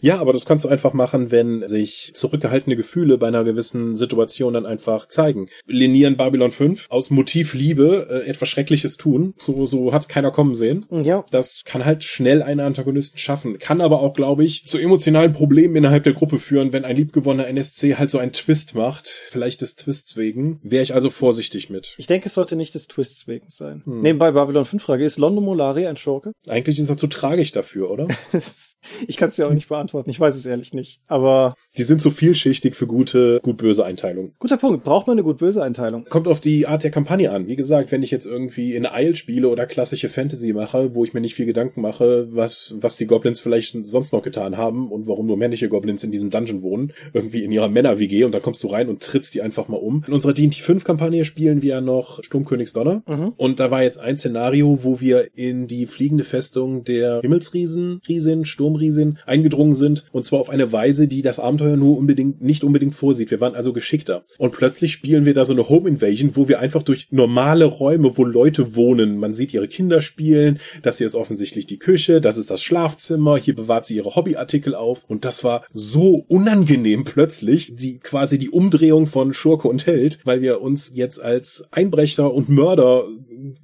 [0.00, 4.54] ja, aber das kannst du einfach machen, wenn sich zurückgehaltene Gefühle bei einer gewissen Situation
[4.54, 5.48] dann einfach zeigen.
[5.66, 9.34] Linieren Babylon 5 aus Motiv Liebe äh, etwas Schreckliches tun.
[9.38, 10.86] So, so hat keiner kommen sehen.
[10.90, 11.24] Ja.
[11.30, 13.58] Das kann halt schnell einen Antagonisten schaffen.
[13.58, 17.48] Kann aber auch, glaube ich, zu emotionalen Problemen innerhalb der Gruppe führen, wenn ein liebgewonnener
[17.48, 19.08] NSC halt so einen Twist macht.
[19.08, 20.60] Vielleicht des Twists wegen.
[20.62, 21.94] Wäre ich also vorsichtig mit.
[21.98, 23.82] Ich denke, es sollte nicht des Twists wegen sein.
[23.84, 24.02] Hm.
[24.02, 26.32] Nebenbei Babylon 5 Frage, ist Londo Molari ein Schurke?
[26.46, 28.06] Eigentlich ist er zu tragisch dafür, oder?
[29.06, 31.00] ich kann es ja auch nicht beantworten, ich weiß es ehrlich nicht.
[31.06, 31.54] Aber.
[31.76, 34.34] Die sind so vielschichtig für gute, gut-böse Einteilung.
[34.38, 34.84] Guter Punkt.
[34.84, 36.04] Braucht man eine gut-böse Einteilung?
[36.08, 37.48] Kommt auf die Art der Kampagne an.
[37.48, 41.14] Wie gesagt, wenn ich jetzt irgendwie in Eil spiele oder klassische Fantasy mache, wo ich
[41.14, 45.06] mir nicht viel Gedanken mache, was, was die Goblins vielleicht sonst noch getan haben und
[45.06, 48.62] warum nur männliche Goblins in diesem Dungeon wohnen, irgendwie in ihrer Männer-WG und dann kommst
[48.62, 50.04] du rein und trittst die einfach mal um.
[50.06, 53.02] In unserer D&T 5 Kampagne spielen wir ja noch Sturmkönig Königs Donner.
[53.06, 53.32] Mhm.
[53.36, 58.44] Und da war jetzt ein Szenario, wo wir in die fliegende Festung der Himmelsriesen, Riesin,
[58.44, 60.04] Sturmriesin eingedrungen sind.
[60.12, 63.30] Und zwar auf eine Weise, die das Abenteuer nur unbedingt, nicht unbedingt vorsieht.
[63.30, 64.24] Wir waren also geschickter.
[64.38, 68.16] Und plötzlich spielen wir da so eine Home Invasion, wo wir einfach durch normale Räume,
[68.16, 72.38] wo Leute wohnen, man sieht ihre Kinder spielen, das hier ist offensichtlich die Küche, das
[72.38, 75.04] ist das Schlafzimmer, hier bewahrt sie ihre Hobbyartikel auf.
[75.06, 80.42] Und das war so unangenehm plötzlich, die quasi die Umdrehung von Schurke und Held, weil
[80.42, 83.02] wir uns jetzt als Einbrecher und Mörder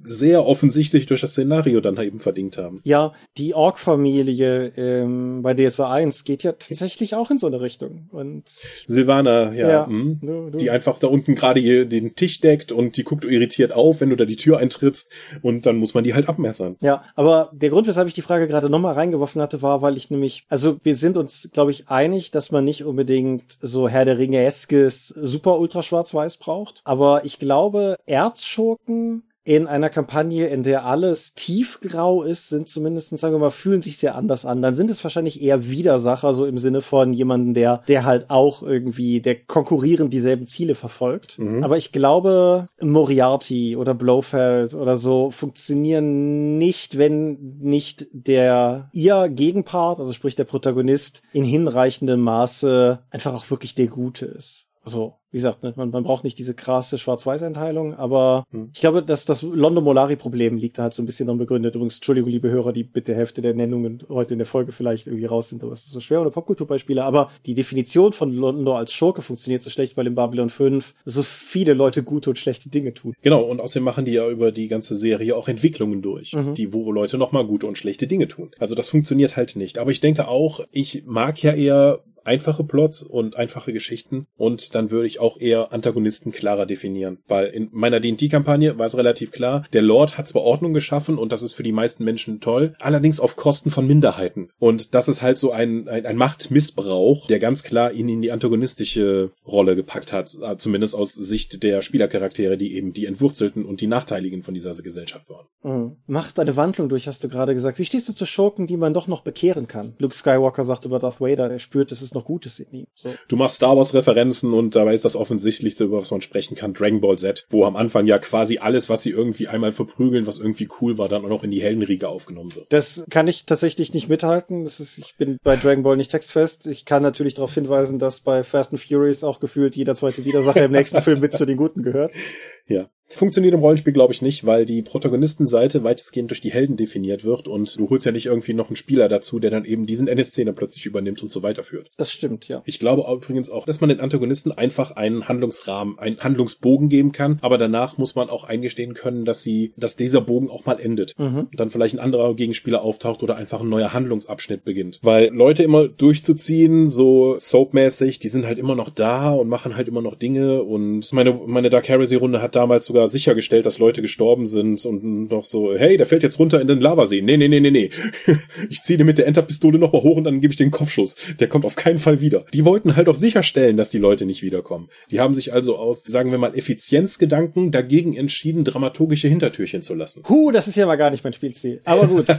[0.01, 2.79] sehr offensichtlich durch das Szenario dann eben verdient haben.
[2.83, 8.07] Ja, die Ork-Familie ähm, bei DSA 1 geht ja tatsächlich auch in so eine Richtung.
[8.11, 8.43] Und
[8.87, 10.57] Silvana, ja, ja mh, du, du.
[10.57, 14.15] die einfach da unten gerade den Tisch deckt und die guckt irritiert auf, wenn du
[14.15, 15.11] da die Tür eintrittst
[15.41, 16.75] und dann muss man die halt abmessern.
[16.81, 20.09] Ja, aber der Grund, weshalb ich die Frage gerade nochmal reingeworfen hatte, war, weil ich
[20.09, 24.17] nämlich, also wir sind uns, glaube ich, einig, dass man nicht unbedingt so Herr der
[24.17, 31.35] Ringe-eskes super ultra schwarz-weiß braucht, aber ich glaube, Erzschurken in einer Kampagne, in der alles
[31.35, 34.63] tiefgrau ist, sind zumindest, sagen wir mal, fühlen sich sehr anders an.
[34.63, 38.63] Dann sind es wahrscheinlich eher Widersacher, so im Sinne von jemanden, der, der halt auch
[38.63, 41.37] irgendwie, der konkurrierend dieselben Ziele verfolgt.
[41.37, 41.63] Mhm.
[41.63, 49.99] Aber ich glaube, Moriarty oder Blofeld oder so funktionieren nicht, wenn nicht der ihr Gegenpart,
[49.99, 54.65] also sprich der Protagonist, in hinreichendem Maße einfach auch wirklich der Gute ist.
[54.83, 58.69] Also wie gesagt, ne, man, man braucht nicht diese krasse Schwarz-Weiß-Einteilung, aber hm.
[58.73, 61.75] ich glaube, dass das Londo-Molari-Problem liegt da halt so ein bisschen noch begründet.
[61.75, 65.07] Übrigens, Entschuldigung, liebe Hörer, die mit der Hälfte der Nennungen heute in der Folge vielleicht
[65.07, 67.03] irgendwie raus sind, aber es ist so schwer oder Popkulturbeispiele.
[67.03, 71.21] Aber die Definition von Londo als Schurke funktioniert so schlecht, weil in Babylon 5 so
[71.21, 73.13] viele Leute gute und schlechte Dinge tun.
[73.21, 76.53] Genau, und außerdem machen die ja über die ganze Serie auch Entwicklungen durch, mhm.
[76.53, 78.51] die wo Leute nochmal gute und schlechte Dinge tun.
[78.57, 79.79] Also das funktioniert halt nicht.
[79.79, 84.91] Aber ich denke auch, ich mag ja eher einfache Plots und einfache Geschichten und dann
[84.91, 87.19] würde ich auch eher Antagonisten klarer definieren.
[87.27, 91.31] Weil in meiner D&D-Kampagne war es relativ klar, der Lord hat zwar Ordnung geschaffen und
[91.31, 94.49] das ist für die meisten Menschen toll, allerdings auf Kosten von Minderheiten.
[94.59, 98.31] Und das ist halt so ein, ein, ein Machtmissbrauch, der ganz klar ihn in die
[98.31, 103.81] antagonistische Rolle gepackt hat, äh, zumindest aus Sicht der Spielercharaktere, die eben die Entwurzelten und
[103.81, 105.47] die Nachteiligen von dieser Gesellschaft waren.
[105.63, 105.97] Mhm.
[106.07, 107.79] Macht eine Wandlung durch, hast du gerade gesagt.
[107.79, 109.95] Wie stehst du zu Schurken, die man doch noch bekehren kann?
[109.97, 112.87] Luke Skywalker sagt über Darth Vader, er spürt, es ist noch Gutes in ihm.
[112.93, 113.09] So.
[113.27, 116.73] Du machst Star Wars Referenzen und dabei ist das offensichtlichste, über was man sprechen kann,
[116.73, 120.37] Dragon Ball Z, wo am Anfang ja quasi alles, was sie irgendwie einmal verprügeln, was
[120.37, 122.67] irgendwie cool war, dann auch noch in die Heldenriege aufgenommen wird.
[122.69, 124.63] Das kann ich tatsächlich nicht mithalten.
[124.63, 126.67] Das ist, ich bin bei Dragon Ball nicht textfest.
[126.67, 130.65] Ich kann natürlich darauf hinweisen, dass bei Fast and Furious auch gefühlt jeder zweite Widersacher
[130.65, 132.13] im nächsten Film mit zu den Guten gehört.
[132.67, 132.89] Ja.
[133.07, 137.47] Funktioniert im Rollenspiel, glaube ich, nicht, weil die Protagonistenseite weitestgehend durch die Helden definiert wird
[137.47, 140.53] und du holst ja nicht irgendwie noch einen Spieler dazu, der dann eben diesen Ende-Szene
[140.53, 141.89] plötzlich übernimmt und so weiterführt.
[141.97, 142.63] Das stimmt, ja.
[142.65, 147.37] Ich glaube übrigens auch, dass man den Antagonisten einfach einen Handlungsrahmen, einen Handlungsbogen geben kann,
[147.41, 151.17] aber danach muss man auch eingestehen können, dass sie, dass dieser Bogen auch mal endet.
[151.17, 151.47] Mhm.
[151.51, 154.99] Und dann vielleicht ein anderer Gegenspieler auftaucht oder einfach ein neuer Handlungsabschnitt beginnt.
[155.03, 159.87] Weil Leute immer durchzuziehen, so soapmäßig, die sind halt immer noch da und machen halt
[159.87, 164.47] immer noch Dinge und meine, meine Dark Heresy-Runde hat damals sogar sichergestellt, dass Leute gestorben
[164.47, 167.21] sind und noch so, hey, der fällt jetzt runter in den Lavasee.
[167.21, 167.89] Nee, nee, nee, nee, nee.
[168.69, 171.17] ich ziehe den mit der Enterpistole nochmal hoch und dann gebe ich den Kopfschuss.
[171.39, 172.45] Der kommt auf keinen Fall wieder.
[172.53, 174.87] Die wollten halt auch sicherstellen, dass die Leute nicht wiederkommen.
[175.11, 180.23] Die haben sich also aus, sagen wir mal, Effizienzgedanken dagegen entschieden, dramaturgische Hintertürchen zu lassen.
[180.29, 181.81] Huh, das ist ja mal gar nicht mein Spielziel.
[181.83, 182.27] Aber gut.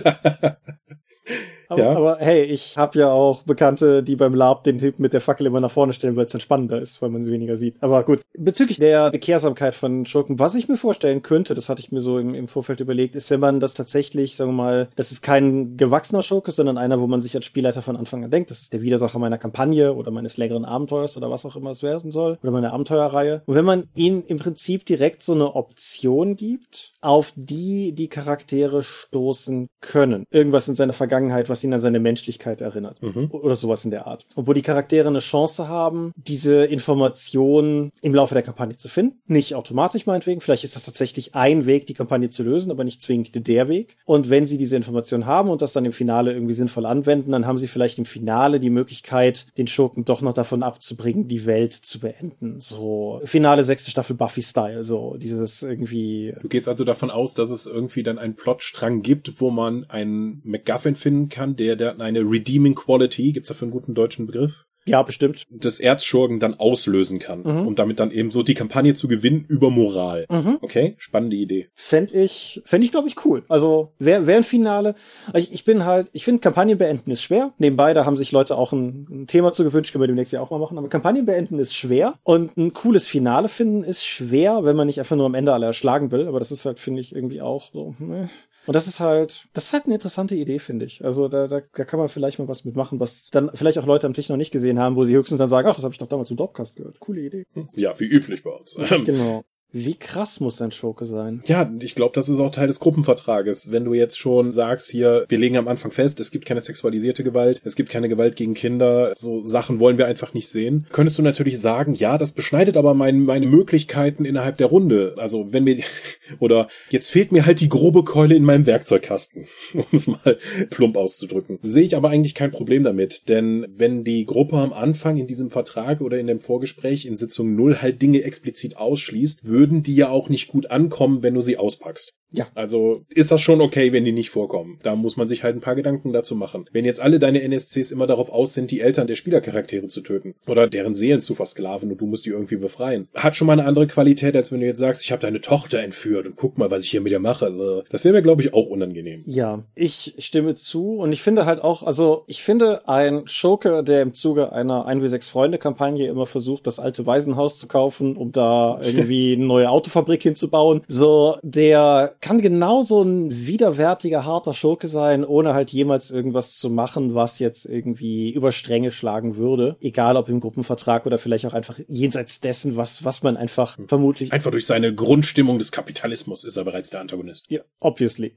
[1.68, 1.92] Aber, ja.
[1.92, 5.46] aber hey, ich habe ja auch Bekannte, die beim Lab den Typ mit der Fackel
[5.46, 7.82] immer nach vorne stellen, weil es dann spannender ist, weil man sie weniger sieht.
[7.82, 11.92] Aber gut, bezüglich der Bekehrsamkeit von Schurken, was ich mir vorstellen könnte, das hatte ich
[11.92, 15.12] mir so im, im Vorfeld überlegt, ist, wenn man das tatsächlich, sagen wir mal, das
[15.12, 18.50] ist kein gewachsener Schurke, sondern einer, wo man sich als Spielleiter von Anfang an denkt,
[18.50, 21.82] das ist der Widersacher meiner Kampagne oder meines längeren Abenteuers oder was auch immer es
[21.82, 23.42] werden soll, oder meiner Abenteuerreihe.
[23.46, 28.82] Und wenn man ihnen im Prinzip direkt so eine Option gibt, auf die die Charaktere
[28.82, 30.24] stoßen können.
[30.30, 33.02] Irgendwas in seiner Vergangenheit, was ihn an seine Menschlichkeit erinnert.
[33.02, 33.28] Mhm.
[33.30, 34.26] Oder sowas in der Art.
[34.34, 39.18] Und wo die Charaktere eine Chance haben, diese Informationen im Laufe der Kampagne zu finden.
[39.26, 40.40] Nicht automatisch meinetwegen.
[40.40, 43.96] Vielleicht ist das tatsächlich ein Weg, die Kampagne zu lösen, aber nicht zwingend der Weg.
[44.04, 47.46] Und wenn sie diese Informationen haben und das dann im Finale irgendwie sinnvoll anwenden, dann
[47.46, 51.72] haben sie vielleicht im Finale die Möglichkeit, den Schurken doch noch davon abzubringen, die Welt
[51.72, 52.60] zu beenden.
[52.60, 54.84] So Finale sechste Staffel Buffy-Style.
[54.84, 56.34] So dieses irgendwie.
[56.40, 60.40] Du gehst also davon aus, dass es irgendwie dann einen Plotstrang gibt, wo man einen
[60.44, 64.66] MacGuffin finden kann, der, der eine Redeeming Quality, gibt's dafür einen guten deutschen Begriff?
[64.86, 65.46] Ja, bestimmt.
[65.50, 67.66] Des Erzschurgen dann auslösen kann, mhm.
[67.66, 70.26] um damit dann eben so die Kampagne zu gewinnen über Moral.
[70.30, 70.58] Mhm.
[70.60, 71.68] Okay, spannende Idee.
[71.74, 73.42] Fände ich, fände ich, glaube ich, cool.
[73.48, 74.94] Also wäre wär ein Finale.
[75.34, 77.52] Ich, ich bin halt, ich finde Kampagnen beenden ist schwer.
[77.58, 80.40] Nebenbei, da haben sich Leute auch ein, ein Thema zu gewünscht, können wir demnächst ja
[80.40, 80.78] auch mal machen.
[80.78, 85.00] Aber Kampagnen beenden ist schwer und ein cooles Finale finden ist schwer, wenn man nicht
[85.00, 86.28] einfach nur am Ende alle erschlagen will.
[86.28, 87.96] Aber das ist halt, finde ich, irgendwie auch so.
[87.98, 88.30] Ne?
[88.66, 91.04] Und das ist halt, das ist halt eine interessante Idee, finde ich.
[91.04, 94.06] Also da, da, da kann man vielleicht mal was mitmachen, was dann vielleicht auch Leute
[94.06, 95.98] am Tisch noch nicht gesehen haben, wo sie höchstens dann sagen, ach, das habe ich
[95.98, 96.98] doch damals im Dropcast gehört.
[97.00, 97.46] Coole Idee.
[97.74, 98.76] Ja, wie üblich bei uns.
[99.04, 99.44] genau.
[99.72, 101.42] Wie krass muss ein Schurke sein?
[101.46, 103.72] Ja, ich glaube, das ist auch Teil des Gruppenvertrages.
[103.72, 107.24] Wenn du jetzt schon sagst, hier, wir legen am Anfang fest, es gibt keine sexualisierte
[107.24, 111.18] Gewalt, es gibt keine Gewalt gegen Kinder, so Sachen wollen wir einfach nicht sehen, könntest
[111.18, 115.14] du natürlich sagen, ja, das beschneidet aber mein, meine Möglichkeiten innerhalb der Runde.
[115.18, 115.82] Also wenn mir,
[116.38, 120.38] oder jetzt fehlt mir halt die grobe Keule in meinem Werkzeugkasten, um es mal
[120.70, 121.58] plump auszudrücken.
[121.60, 125.50] Sehe ich aber eigentlich kein Problem damit, denn wenn die Gruppe am Anfang in diesem
[125.50, 129.96] Vertrag oder in dem Vorgespräch in Sitzung null halt Dinge explizit ausschließt, würde würden die
[129.96, 132.12] ja auch nicht gut ankommen, wenn du sie auspackst.
[132.30, 132.48] Ja.
[132.54, 134.78] Also ist das schon okay, wenn die nicht vorkommen.
[134.82, 136.66] Da muss man sich halt ein paar Gedanken dazu machen.
[136.72, 140.34] Wenn jetzt alle deine NSCs immer darauf aus sind, die Eltern der Spielercharaktere zu töten
[140.46, 143.64] oder deren Seelen zu versklaven und du musst die irgendwie befreien, hat schon mal eine
[143.64, 146.70] andere Qualität, als wenn du jetzt sagst, ich habe deine Tochter entführt und guck mal,
[146.70, 147.84] was ich hier mit ihr mache.
[147.90, 149.22] Das wäre mir, glaube ich, auch unangenehm.
[149.24, 154.02] Ja, ich stimme zu und ich finde halt auch, also ich finde ein Schurke, der
[154.02, 158.80] im Zuge einer 1w6 Freunde Kampagne immer versucht, das alte Waisenhaus zu kaufen, um da
[158.84, 165.54] irgendwie eine neue Autofabrik hinzubauen, so der kann genauso ein widerwärtiger, harter Schurke sein, ohne
[165.54, 169.76] halt jemals irgendwas zu machen, was jetzt irgendwie über Stränge schlagen würde.
[169.80, 173.88] Egal ob im Gruppenvertrag oder vielleicht auch einfach jenseits dessen, was, was man einfach hm.
[173.88, 174.32] vermutlich.
[174.32, 177.44] Einfach durch seine Grundstimmung des Kapitalismus ist er bereits der Antagonist.
[177.48, 178.34] Ja, obviously.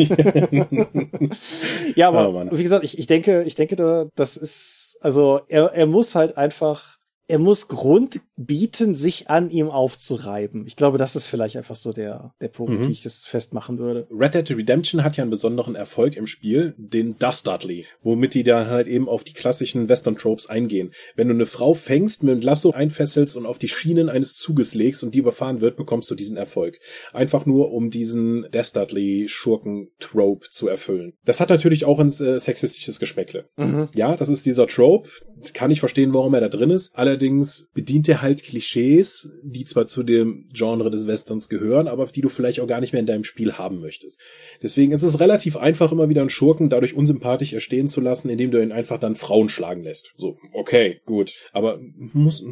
[1.96, 5.72] ja, aber oh, wie gesagt, ich, ich denke, ich denke, da, das ist, also er,
[5.72, 6.99] er muss halt einfach
[7.30, 10.64] er muss Grund bieten, sich an ihm aufzureiben.
[10.66, 12.88] Ich glaube, das ist vielleicht einfach so der, der Punkt, mhm.
[12.88, 14.08] wie ich das festmachen würde.
[14.10, 18.66] Red Dead Redemption hat ja einen besonderen Erfolg im Spiel, den Dastardly, womit die da
[18.66, 20.92] halt eben auf die klassischen Western-Tropes eingehen.
[21.14, 24.74] Wenn du eine Frau fängst, mit einem Lasso einfesselst und auf die Schienen eines Zuges
[24.74, 26.80] legst und die überfahren wird, bekommst du diesen Erfolg.
[27.12, 31.12] Einfach nur, um diesen Dastardly-Schurken-Trope zu erfüllen.
[31.24, 33.48] Das hat natürlich auch ein äh, sexistisches Geschmäckle.
[33.56, 33.88] Mhm.
[33.94, 35.08] Ja, das ist dieser Trope.
[35.54, 36.96] Kann ich verstehen, warum er da drin ist.
[36.96, 42.06] Allerdings Allerdings bedient er halt Klischees, die zwar zu dem Genre des Westerns gehören, aber
[42.06, 44.18] die du vielleicht auch gar nicht mehr in deinem Spiel haben möchtest.
[44.62, 48.52] Deswegen ist es relativ einfach, immer wieder einen Schurken dadurch unsympathisch erstehen zu lassen, indem
[48.52, 50.12] du ihn einfach dann Frauen schlagen lässt.
[50.16, 51.34] So, okay, gut.
[51.52, 51.78] Aber
[52.14, 52.42] muss,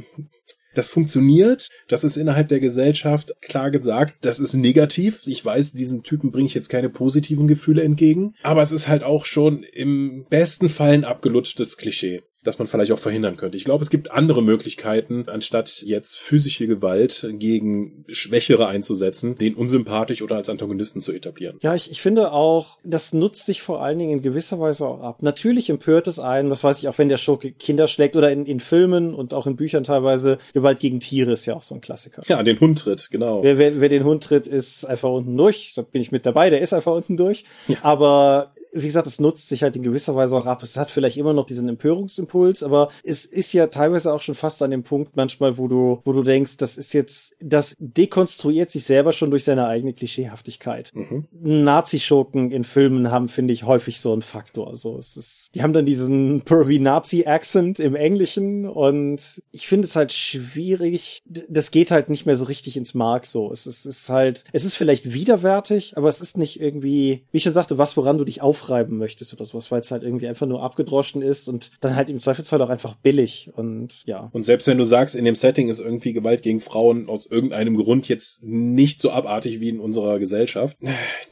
[0.75, 5.23] das funktioniert, das ist innerhalb der Gesellschaft klar gesagt, das ist negativ.
[5.25, 9.03] Ich weiß, diesen Typen bringe ich jetzt keine positiven Gefühle entgegen, aber es ist halt
[9.03, 13.57] auch schon im besten Fall ein abgelutschtes Klischee das man vielleicht auch verhindern könnte.
[13.57, 20.23] Ich glaube, es gibt andere Möglichkeiten, anstatt jetzt physische Gewalt gegen Schwächere einzusetzen, den unsympathisch
[20.23, 21.59] oder als Antagonisten zu etablieren.
[21.61, 25.01] Ja, ich, ich finde auch, das nutzt sich vor allen Dingen in gewisser Weise auch
[25.01, 25.23] ab.
[25.23, 28.47] Natürlich empört es einen, was weiß ich, auch wenn der Schurke Kinder schlägt oder in,
[28.47, 31.81] in Filmen und auch in Büchern teilweise, Gewalt gegen Tiere ist ja auch so ein
[31.81, 32.23] Klassiker.
[32.27, 33.43] Ja, den Hund tritt, genau.
[33.43, 35.75] Wer, wer, wer den Hund tritt, ist einfach unten durch.
[35.77, 37.45] Da bin ich mit dabei, der ist einfach unten durch.
[37.69, 37.77] Ja.
[37.83, 40.62] Aber wie gesagt, es nutzt sich halt in gewisser Weise auch ab.
[40.62, 44.62] Es hat vielleicht immer noch diesen Empörungsimpuls, aber es ist ja teilweise auch schon fast
[44.62, 48.85] an dem Punkt manchmal, wo du, wo du denkst, das ist jetzt, das dekonstruiert sich
[48.85, 50.93] selber schon durch seine eigene Klischeehaftigkeit.
[50.95, 51.27] Mhm.
[51.41, 54.69] Nazi-Schurken in Filmen haben, finde ich, häufig so einen Faktor.
[54.69, 59.97] Also es ist, die haben dann diesen pervy Nazi-Accent im Englischen und ich finde es
[59.97, 61.23] halt schwierig.
[61.27, 63.51] Das geht halt nicht mehr so richtig ins Mark so.
[63.53, 67.37] Es ist, es ist halt, es ist vielleicht widerwärtig, aber es ist nicht irgendwie, wie
[67.37, 70.03] ich schon sagte, was, woran du dich auf aufreiben möchtest oder sowas, weil es halt
[70.03, 74.29] irgendwie einfach nur abgedroschen ist und dann halt im Zweifelsfall auch einfach billig und ja.
[74.33, 77.77] Und selbst wenn du sagst, in dem Setting ist irgendwie Gewalt gegen Frauen aus irgendeinem
[77.77, 80.77] Grund jetzt nicht so abartig wie in unserer Gesellschaft,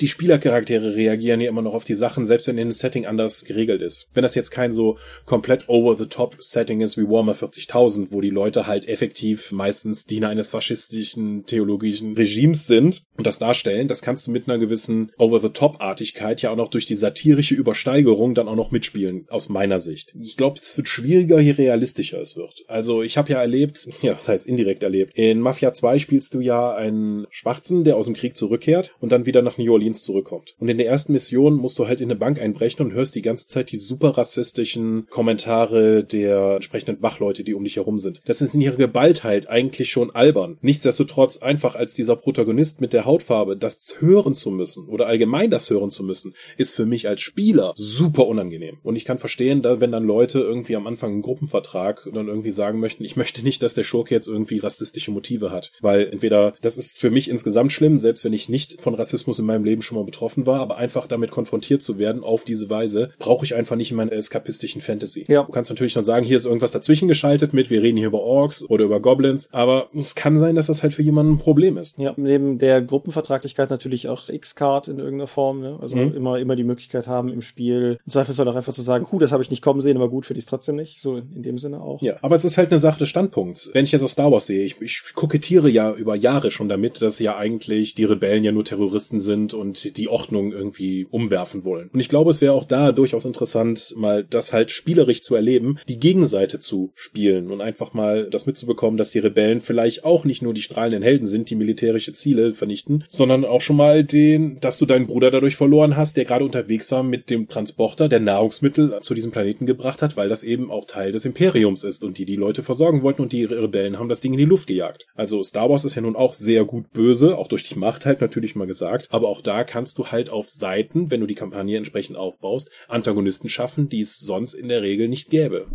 [0.01, 3.45] die Spielercharaktere reagieren ja immer noch auf die Sachen, selbst wenn in dem Setting anders
[3.45, 4.07] geregelt ist.
[4.15, 8.67] Wenn das jetzt kein so komplett over-the-top Setting ist wie Warhammer 40.000, wo die Leute
[8.67, 14.31] halt effektiv meistens Diener eines faschistischen theologischen Regimes sind und das darstellen, das kannst du
[14.31, 19.25] mit einer gewissen over-the-top-Artigkeit ja auch noch durch die satirische Übersteigerung dann auch noch mitspielen,
[19.31, 20.15] aus meiner Sicht.
[20.21, 22.65] Ich glaube, es wird schwieriger, je realistischer es wird.
[22.69, 26.41] Also ich habe ja erlebt, ja, das heißt indirekt erlebt, in Mafia 2 spielst du
[26.41, 30.55] ja einen Schwarzen, der aus dem Krieg zurückkehrt und dann wieder nach New Orleans zurückkommt.
[30.59, 33.23] Und in der ersten Mission musst du halt in eine Bank einbrechen und hörst die
[33.23, 38.21] ganze Zeit die super rassistischen Kommentare der entsprechenden Wachleute, die um dich herum sind.
[38.27, 40.59] Das ist in ihrer Gewalt halt eigentlich schon albern.
[40.61, 45.71] Nichtsdestotrotz einfach als dieser Protagonist mit der Hautfarbe, das hören zu müssen oder allgemein das
[45.71, 48.79] hören zu müssen, ist für mich mich als Spieler super unangenehm.
[48.83, 52.51] Und ich kann verstehen, da, wenn dann Leute irgendwie am Anfang einen Gruppenvertrag dann irgendwie
[52.51, 55.73] sagen möchten, ich möchte nicht, dass der Schurke jetzt irgendwie rassistische Motive hat.
[55.81, 59.47] Weil entweder, das ist für mich insgesamt schlimm, selbst wenn ich nicht von Rassismus in
[59.47, 63.11] meinem Leben schon mal betroffen war, aber einfach damit konfrontiert zu werden auf diese Weise,
[63.19, 65.25] brauche ich einfach nicht in meiner eskapistischen Fantasy.
[65.29, 65.45] Ja.
[65.45, 68.21] Du kannst natürlich noch sagen, hier ist irgendwas dazwischen geschaltet mit, wir reden hier über
[68.21, 71.77] Orks oder über Goblins, aber es kann sein, dass das halt für jemanden ein Problem
[71.77, 71.99] ist.
[71.99, 75.79] Ja, neben der Gruppenvertraglichkeit natürlich auch X-Card in irgendeiner Form, ne?
[75.81, 76.15] Also mhm.
[76.15, 79.19] immer, immer die Möglichkeit Möglichkeit haben im Spiel, im Zweifelsfall auch einfach zu sagen, hu,
[79.19, 81.01] das habe ich nicht kommen sehen, aber gut, finde ich es trotzdem nicht.
[81.01, 82.03] So in dem Sinne auch.
[82.03, 83.71] Ja, aber es ist halt eine Sache des Standpunkts.
[83.73, 87.03] Wenn ich jetzt aus Star Wars sehe, ich, ich kokettiere ja über Jahre schon damit,
[87.03, 91.91] dass ja eigentlich die Rebellen ja nur Terroristen sind und die Ordnung irgendwie umwerfen wollen.
[91.93, 95.79] Und ich glaube, es wäre auch da durchaus interessant, mal das halt spielerisch zu erleben,
[95.89, 100.43] die Gegenseite zu spielen und einfach mal das mitzubekommen, dass die Rebellen vielleicht auch nicht
[100.43, 104.79] nur die strahlenden Helden sind, die militärische Ziele vernichten, sondern auch schon mal den, dass
[104.79, 109.01] du deinen Bruder dadurch verloren hast, der gerade unterwegs extra mit dem Transporter der Nahrungsmittel
[109.01, 112.25] zu diesem Planeten gebracht hat, weil das eben auch Teil des Imperiums ist und die
[112.25, 115.09] die Leute versorgen wollten und die Rebellen haben das Ding in die Luft gejagt.
[115.17, 118.21] Also Star Wars ist ja nun auch sehr gut böse, auch durch die Macht halt
[118.21, 121.77] natürlich mal gesagt, aber auch da kannst du halt auf Seiten, wenn du die Kampagne
[121.77, 125.67] entsprechend aufbaust, Antagonisten schaffen, die es sonst in der Regel nicht gäbe.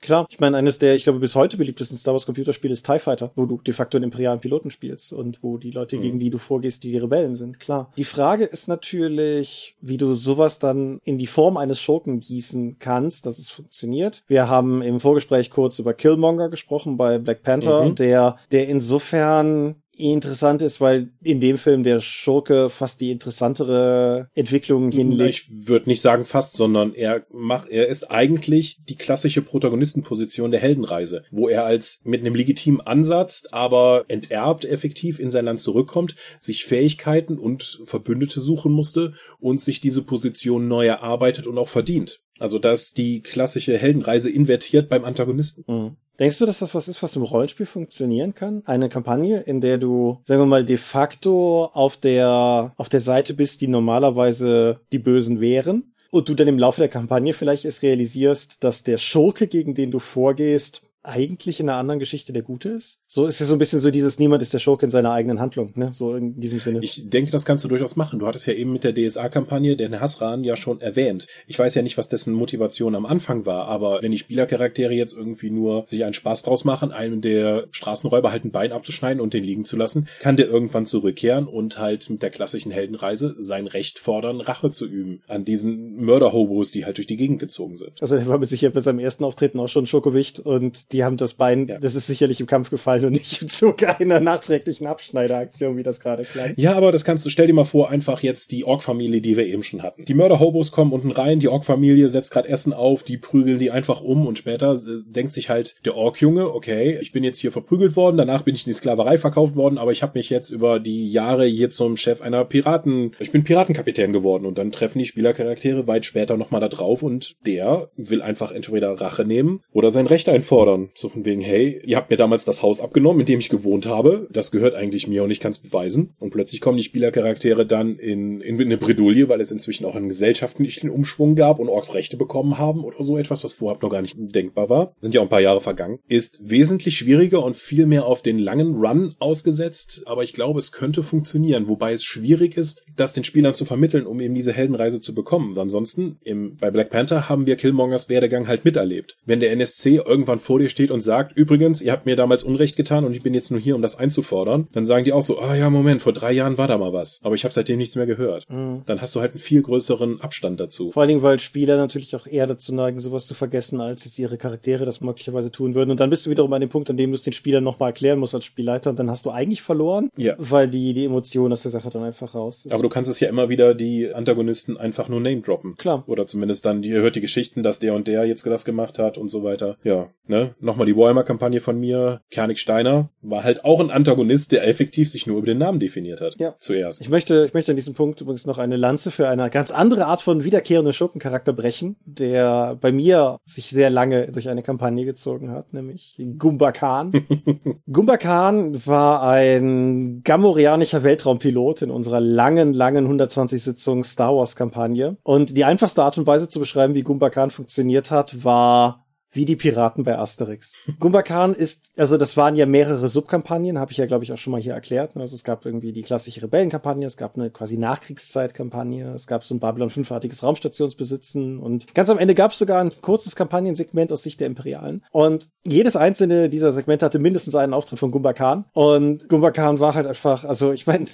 [0.00, 2.98] Klar, ich meine, eines der, ich glaube, bis heute beliebtesten Star Wars Computerspiele ist TIE
[2.98, 6.00] Fighter, wo du de facto einen imperialen Piloten spielst und wo die Leute, mhm.
[6.00, 7.92] gegen die du vorgehst, die die Rebellen sind, klar.
[7.96, 13.26] Die Frage ist natürlich, wie du sowas dann in die Form eines Schurken gießen kannst,
[13.26, 14.22] dass es funktioniert.
[14.28, 17.94] Wir haben im Vorgespräch kurz über Killmonger gesprochen bei Black Panther, mhm.
[17.96, 24.90] der, der insofern interessant ist, weil in dem Film der Schurke fast die interessantere Entwicklung
[24.90, 25.30] hinlegt.
[25.30, 30.60] Ich würde nicht sagen fast, sondern er macht, er ist eigentlich die klassische Protagonistenposition der
[30.60, 36.14] Heldenreise, wo er als mit einem legitimen Ansatz, aber enterbt effektiv in sein Land zurückkommt,
[36.38, 42.20] sich Fähigkeiten und Verbündete suchen musste und sich diese Position neu erarbeitet und auch verdient.
[42.38, 45.64] Also dass die klassische Heldenreise invertiert beim Antagonisten.
[45.66, 45.96] Mhm.
[46.18, 48.62] Denkst du, dass das was ist, was im Rollenspiel funktionieren kann?
[48.66, 53.34] Eine Kampagne, in der du, sagen wir mal, de facto auf der, auf der Seite
[53.34, 55.92] bist, die normalerweise die Bösen wären?
[56.10, 59.90] Und du dann im Laufe der Kampagne vielleicht erst realisierst, dass der Schurke, gegen den
[59.90, 63.00] du vorgehst, eigentlich in einer anderen Geschichte der Gute ist?
[63.06, 65.40] So ist ja so ein bisschen so dieses Niemand ist der Schurke in seiner eigenen
[65.40, 65.90] Handlung, ne?
[65.92, 66.80] So in diesem Sinne.
[66.82, 68.18] Ich denke, das kannst du durchaus machen.
[68.18, 71.26] Du hattest ja eben mit der DSA-Kampagne den Hasran ja schon erwähnt.
[71.46, 75.16] Ich weiß ja nicht, was dessen Motivation am Anfang war, aber wenn die Spielercharaktere jetzt
[75.16, 79.34] irgendwie nur sich einen Spaß draus machen, einem der Straßenräuber halt ein Bein abzuschneiden und
[79.34, 83.66] den liegen zu lassen, kann der irgendwann zurückkehren und halt mit der klassischen Heldenreise sein
[83.66, 87.92] Recht fordern, Rache zu üben an diesen Mörder-Hobos, die halt durch die Gegend gezogen sind.
[88.00, 91.16] Also er war mit Sicherheit bei seinem ersten Auftreten auch schon Schokowicht und die haben
[91.16, 91.78] das Bein, ja.
[91.78, 96.00] das ist sicherlich im Kampf gefallen und nicht im Zuge einer nachträglichen Abschneideraktion, wie das
[96.00, 96.54] gerade klang.
[96.56, 99.46] Ja, aber das kannst du, stell dir mal vor, einfach jetzt die Ork-Familie, die wir
[99.46, 100.04] eben schon hatten.
[100.04, 104.00] Die Mörder-Hobos kommen unten rein, die Ork-Familie setzt gerade Essen auf, die prügeln die einfach
[104.00, 107.96] um und später äh, denkt sich halt der Ork-Junge, okay, ich bin jetzt hier verprügelt
[107.96, 110.80] worden, danach bin ich in die Sklaverei verkauft worden, aber ich habe mich jetzt über
[110.80, 115.06] die Jahre hier zum Chef einer Piraten, ich bin Piratenkapitän geworden und dann treffen die
[115.06, 120.06] Spielercharaktere weit später nochmal da drauf und der will einfach entweder Rache nehmen oder sein
[120.06, 120.77] Recht einfordern.
[120.94, 123.86] So von wegen, hey, ihr habt mir damals das Haus abgenommen, in dem ich gewohnt
[123.86, 124.28] habe.
[124.30, 126.14] Das gehört eigentlich mir und ich kann es beweisen.
[126.18, 130.08] Und plötzlich kommen die Spielercharaktere dann in, in eine Bredouille, weil es inzwischen auch einen
[130.08, 134.02] gesellschaftlichen Umschwung gab und Orks Rechte bekommen haben oder so etwas, was vorher noch gar
[134.02, 134.94] nicht denkbar war.
[135.00, 135.98] Sind ja auch ein paar Jahre vergangen.
[136.08, 140.02] Ist wesentlich schwieriger und viel mehr auf den langen Run ausgesetzt.
[140.06, 141.68] Aber ich glaube, es könnte funktionieren.
[141.68, 145.58] Wobei es schwierig ist, das den Spielern zu vermitteln, um eben diese Heldenreise zu bekommen.
[145.58, 149.16] ansonsten, im, bei Black Panther haben wir Killmongers Werdegang halt miterlebt.
[149.24, 152.76] Wenn der NSC irgendwann vor dir steht und sagt, übrigens, ihr habt mir damals Unrecht
[152.76, 155.38] getan und ich bin jetzt nur hier, um das einzufordern, dann sagen die auch so,
[155.40, 157.18] ah ja, Moment, vor drei Jahren war da mal was.
[157.22, 158.44] Aber ich habe seitdem nichts mehr gehört.
[158.48, 158.82] Mhm.
[158.86, 160.90] Dann hast du halt einen viel größeren Abstand dazu.
[160.90, 164.18] Vor allen Dingen, weil Spieler natürlich auch eher dazu neigen, sowas zu vergessen, als jetzt
[164.18, 165.90] ihre Charaktere das möglicherweise tun würden.
[165.90, 167.90] Und dann bist du wiederum an dem Punkt, an dem du es den Spielern nochmal
[167.90, 168.90] erklären musst als Spielleiter.
[168.90, 170.34] Und dann hast du eigentlich verloren, ja.
[170.38, 172.72] weil die, die Emotion aus der Sache dann einfach raus ist.
[172.72, 175.76] Aber du kannst es ja immer wieder die Antagonisten einfach nur name droppen.
[175.76, 176.04] Klar.
[176.06, 179.18] Oder zumindest dann, ihr hört die Geschichten, dass der und der jetzt das gemacht hat
[179.18, 179.76] und so weiter.
[179.84, 180.54] Ja, ne?
[180.60, 185.26] Nochmal die Warhammer-Kampagne von mir, Kernig Steiner, war halt auch ein Antagonist, der effektiv sich
[185.26, 186.36] nur über den Namen definiert hat.
[186.38, 186.54] Ja.
[186.58, 187.00] Zuerst.
[187.00, 190.06] Ich möchte, ich möchte an diesem Punkt übrigens noch eine Lanze für eine ganz andere
[190.06, 195.50] Art von wiederkehrenden Schurkencharakter brechen, der bei mir sich sehr lange durch eine Kampagne gezogen
[195.50, 197.12] hat, nämlich Gumba Khan.
[197.90, 205.16] Gumba Khan war ein gamorianischer Weltraumpilot in unserer langen, langen 120 Sitzung Star Wars Kampagne.
[205.22, 209.44] Und die einfachste Art und Weise zu beschreiben, wie Gumba Khan funktioniert hat, war wie
[209.44, 210.74] die Piraten bei Asterix.
[210.98, 214.38] Gumba Khan ist, also das waren ja mehrere Subkampagnen, habe ich ja glaube ich auch
[214.38, 215.16] schon mal hier erklärt.
[215.16, 219.54] Also es gab irgendwie die klassische Rebellenkampagne, es gab eine quasi Nachkriegszeit-Kampagne, es gab so
[219.54, 224.22] ein Babylon 5-artiges Raumstationsbesitzen und ganz am Ende gab es sogar ein kurzes Kampagnensegment aus
[224.22, 225.04] Sicht der Imperialen.
[225.10, 228.64] Und jedes einzelne dieser Segmente hatte mindestens einen Auftritt von Gumba Khan.
[228.72, 231.06] Und Gumba Khan war halt einfach, also ich meine,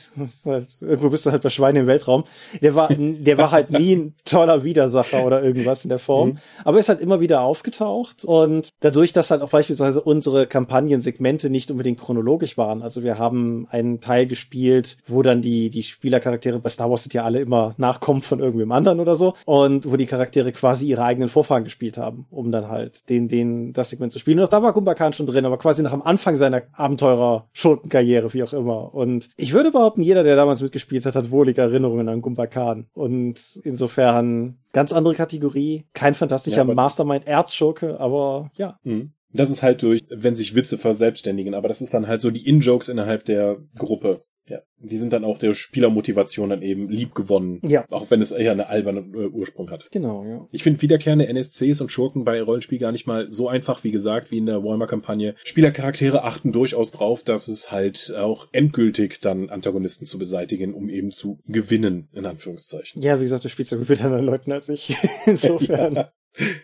[0.45, 2.25] halt, irgendwo bist du halt bei Schweine im Weltraum.
[2.61, 6.31] Der war, der war halt nie ein toller Widersacher oder irgendwas in der Form.
[6.31, 6.39] Mhm.
[6.65, 11.51] Aber ist halt immer wieder aufgetaucht gemacht und dadurch, dass halt auch beispielsweise unsere Kampagnensegmente
[11.51, 12.83] nicht unbedingt chronologisch waren.
[12.83, 17.15] Also wir haben einen Teil gespielt, wo dann die, die Spielercharaktere, bei Star Wars sind
[17.15, 21.05] ja alle immer Nachkommen von irgendwem anderen oder so und wo die Charaktere quasi ihre
[21.05, 24.39] eigenen Vorfahren gespielt haben, um dann halt den, den, das Segment zu spielen.
[24.39, 28.33] Und auch da war Gumba Khan schon drin, aber quasi nach dem Anfang seiner Abenteurer-Schurkenkarriere,
[28.35, 28.95] wie auch immer.
[28.95, 32.87] Und ich würde behaupten, jeder, der damals mitgespielt hat, hat wohlige Erinnerungen an Gumba Khan.
[32.95, 38.79] Und insofern ganz andere Kategorie, kein fantastischer ja, Mastermind-Erzschurke, aber ja.
[38.83, 39.13] Mhm.
[39.33, 42.47] Das ist halt durch, wenn sich Witze verselbstständigen, aber das ist dann halt so die
[42.47, 44.25] In-Jokes innerhalb der Gruppe.
[44.47, 47.61] Ja, die sind dann auch der Spielermotivation dann eben lieb gewonnen.
[47.63, 47.87] Ja.
[47.91, 49.91] Auch wenn es eher eine alberne äh, Ursprung hat.
[49.91, 50.47] Genau, ja.
[50.53, 54.31] Ich finde wiederkehrende NSCs und Schurken bei Rollenspiel gar nicht mal so einfach, wie gesagt,
[54.31, 55.35] wie in der Warhammer-Kampagne.
[55.45, 61.13] Spielercharaktere achten durchaus drauf, dass es halt auch endgültig dann Antagonisten zu beseitigen, um eben
[61.13, 63.01] zu gewinnen, in Anführungszeichen.
[63.01, 64.95] Ja, wie gesagt, du spielst ja mit anderen Leuten als ich.
[65.27, 65.95] Insofern.
[65.95, 66.11] Ja.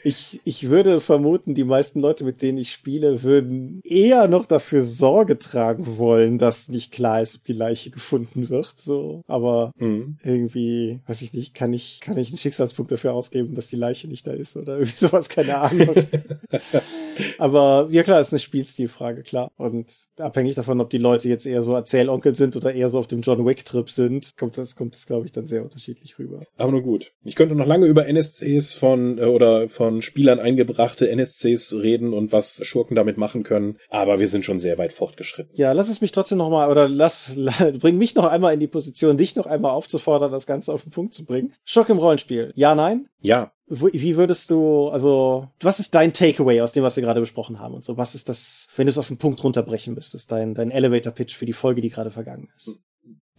[0.03, 4.83] Ich, ich würde vermuten, die meisten Leute, mit denen ich spiele, würden eher noch dafür
[4.83, 8.75] Sorge tragen wollen, dass nicht klar ist, ob die Leiche gefunden wird.
[8.77, 10.18] So, aber Mhm.
[10.25, 14.09] irgendwie, weiß ich nicht, kann ich, kann ich einen Schicksalspunkt dafür ausgeben, dass die Leiche
[14.09, 15.95] nicht da ist oder irgendwie sowas, keine Ahnung.
[17.39, 19.51] aber ja klar, ist eine Spielstilfrage, klar.
[19.57, 23.07] Und abhängig davon, ob die Leute jetzt eher so Erzählonkel sind oder eher so auf
[23.07, 26.41] dem John Wick Trip sind, kommt das, kommt das, glaube ich, dann sehr unterschiedlich rüber.
[26.57, 27.12] Aber nur gut.
[27.25, 32.33] Ich könnte noch lange über NSCs von äh, oder von Spielern eingebrachte NSCs reden und
[32.33, 35.53] was Schurken damit machen können, aber wir sind schon sehr weit fortgeschritten.
[35.57, 38.61] Ja, lass es mich trotzdem noch mal oder lass la- bring mich noch einmal in
[38.61, 41.53] die Position, dich noch einmal aufzufordern, das Ganze auf den Punkt zu bringen.
[41.65, 42.53] Schock im Rollenspiel.
[42.55, 43.09] Ja, nein?
[43.21, 47.61] Ja, Wie würdest du, also, was ist dein Takeaway aus dem, was wir gerade besprochen
[47.61, 47.97] haben und so?
[47.97, 51.47] Was ist das, wenn du es auf den Punkt runterbrechen müsstest, dein, dein Elevator-Pitch für
[51.47, 52.79] die Folge, die gerade vergangen ist?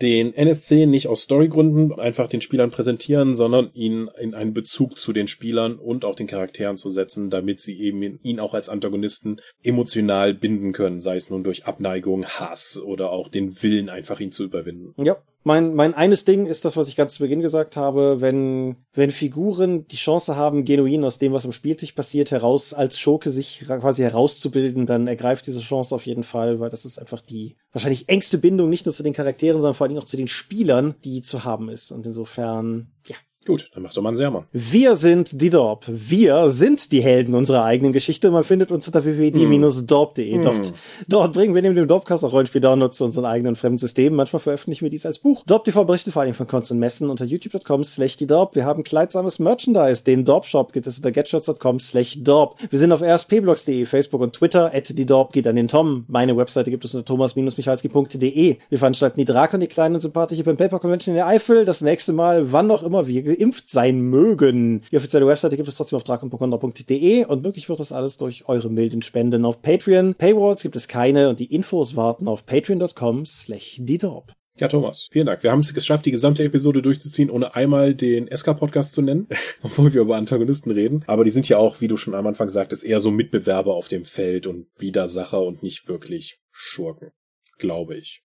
[0.02, 5.14] Den NSC nicht aus Storygründen einfach den Spielern präsentieren, sondern ihn in einen Bezug zu
[5.14, 9.42] den Spielern und auch den Charakteren zu setzen, damit sie eben ihn auch als Antagonisten
[9.64, 14.32] emotional binden können, sei es nun durch Abneigung, Hass oder auch den Willen, einfach ihn
[14.32, 14.94] zu überwinden.
[15.04, 15.18] Ja.
[15.44, 19.10] Mein, mein eines Ding ist das, was ich ganz zu Beginn gesagt habe, wenn, wenn
[19.10, 23.64] Figuren die Chance haben, genuin aus dem, was am Spieltisch passiert, heraus als Schurke sich
[23.66, 28.08] quasi herauszubilden, dann ergreift diese Chance auf jeden Fall, weil das ist einfach die wahrscheinlich
[28.08, 30.94] engste Bindung nicht nur zu den Charakteren, sondern vor allen Dingen auch zu den Spielern,
[31.04, 31.92] die zu haben ist.
[31.92, 34.44] Und insofern, ja, Gut, dann macht doch mal einen Sermon.
[34.52, 35.86] wir sind die Dorp.
[35.88, 38.30] Wir sind die Helden unserer eigenen Geschichte.
[38.30, 40.36] Man findet uns unter www.die-dorp.de.
[40.36, 40.44] Hm.
[40.44, 40.74] Dort,
[41.08, 44.16] dort bringen wir neben dem Dorpcast auch Rollenspiel-Downloads zu unseren eigenen fremden Systemen.
[44.16, 45.44] Manchmal veröffentlichen wir dies als Buch.
[45.48, 48.54] Dorp TV berichtet vor allem von Cons und Messen unter youtube.com slash die Dorp.
[48.54, 50.04] Wir haben kleidsames Merchandise.
[50.04, 52.58] Den Dorp Shop gibt es unter getshirts.com slash Dorp.
[52.70, 54.72] Wir sind auf rspblogs.de, Facebook und Twitter.
[54.72, 56.06] At die Dorp geht an den Tom.
[56.10, 58.58] Meine Webseite gibt es unter thomas-michalski.de.
[58.70, 61.66] Wir veranstalten die Drakon, die kleine und sympathische Pen Paper Convention in der Eifel.
[61.66, 64.82] Das nächste Mal, wann auch immer wir geimpft sein mögen.
[64.92, 68.70] Die offizielle Webseite gibt es trotzdem auf drakon.de und möglich wird das alles durch eure
[68.70, 70.16] milden Spenden auf Patreon.
[70.16, 74.34] Paywalls gibt es keine und die Infos warten auf patreon.com slash die Dorp.
[74.58, 75.44] Ja, Thomas, vielen Dank.
[75.44, 79.28] Wir haben es geschafft, die gesamte Episode durchzuziehen, ohne einmal den SK-Podcast zu nennen,
[79.64, 81.04] obwohl wir über Antagonisten reden.
[81.08, 83.88] Aber die sind ja auch, wie du schon am Anfang sagtest, eher so Mitbewerber auf
[83.88, 87.12] dem Feld und Widersacher und nicht wirklich Schurken.
[87.58, 88.24] Glaube ich.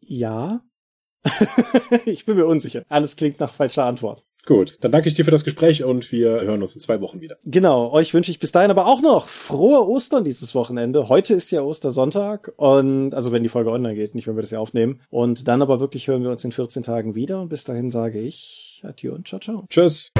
[0.00, 0.62] Ja?
[2.06, 2.82] ich bin mir unsicher.
[2.88, 4.24] Alles klingt nach falscher Antwort.
[4.44, 7.20] Gut, dann danke ich dir für das Gespräch und wir hören uns in zwei Wochen
[7.20, 7.36] wieder.
[7.44, 11.08] Genau, euch wünsche ich bis dahin aber auch noch frohe Ostern dieses Wochenende.
[11.08, 14.50] Heute ist ja Ostersonntag und also wenn die Folge online geht, nicht wenn wir das
[14.50, 15.00] ja aufnehmen.
[15.10, 18.18] Und dann aber wirklich hören wir uns in 14 Tagen wieder und bis dahin sage
[18.18, 19.64] ich Adieu und ciao, ciao.
[19.68, 20.10] Tschüss.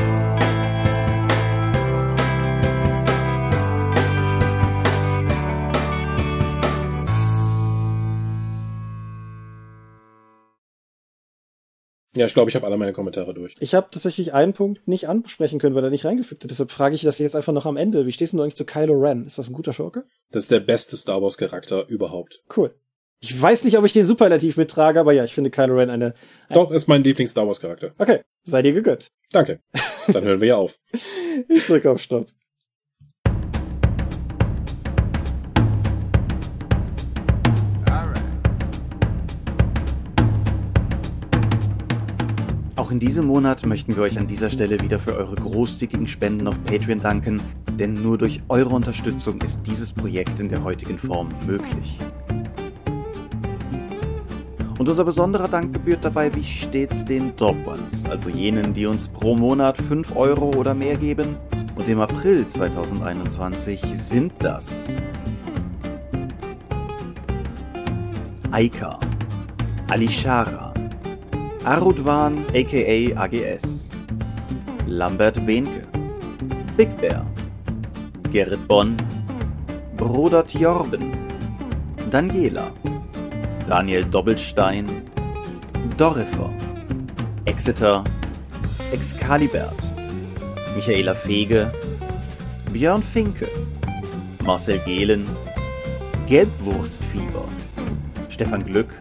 [12.14, 13.54] Ja, ich glaube, ich habe alle meine Kommentare durch.
[13.60, 16.50] Ich habe tatsächlich einen Punkt nicht ansprechen können, weil er nicht reingefügt hat.
[16.50, 18.06] Deshalb frage ich das jetzt einfach noch am Ende.
[18.06, 19.24] Wie stehst du eigentlich zu Kylo Ren?
[19.24, 20.04] Ist das ein guter Schurke?
[20.30, 22.42] Das ist der beste Star Wars Charakter überhaupt.
[22.54, 22.74] Cool.
[23.20, 26.14] Ich weiß nicht, ob ich den superlativ mittrage, aber ja, ich finde Kylo Ren eine...
[26.52, 27.94] Doch, ist mein Lieblings-Star Wars Charakter.
[27.96, 29.08] Okay, sei dir gegönnt.
[29.30, 29.60] Danke.
[30.08, 30.78] Dann hören wir ja auf.
[31.48, 32.26] Ich drücke auf Stopp.
[42.92, 46.62] In diesem Monat möchten wir euch an dieser Stelle wieder für eure großzügigen Spenden auf
[46.64, 47.42] Patreon danken,
[47.78, 51.96] denn nur durch eure Unterstützung ist dieses Projekt in der heutigen Form möglich.
[54.78, 59.36] Und unser besonderer Dank gebührt dabei wie stets den Ones, also jenen, die uns pro
[59.36, 61.36] Monat 5 Euro oder mehr geben.
[61.74, 64.90] Und im April 2021 sind das
[68.50, 69.00] Aika,
[69.88, 70.71] Alishara,
[71.64, 73.86] Arudwan aka AGS,
[74.88, 75.86] Lambert Behnke,
[76.76, 77.24] Big Bear,
[78.32, 78.96] Gerrit Bonn,
[79.96, 81.12] Brodert Jorben,
[82.10, 82.72] Daniela,
[83.68, 84.88] Daniel Doppelstein,
[85.96, 86.50] Dorifer,
[87.44, 88.02] Exeter,
[88.90, 89.86] Excalibert,
[90.74, 91.70] Michaela Fege,
[92.72, 93.46] Björn Finke,
[94.44, 95.24] Marcel Gehlen,
[96.26, 97.46] Gelbwurstfieber,
[98.30, 98.92] Stefan Glück,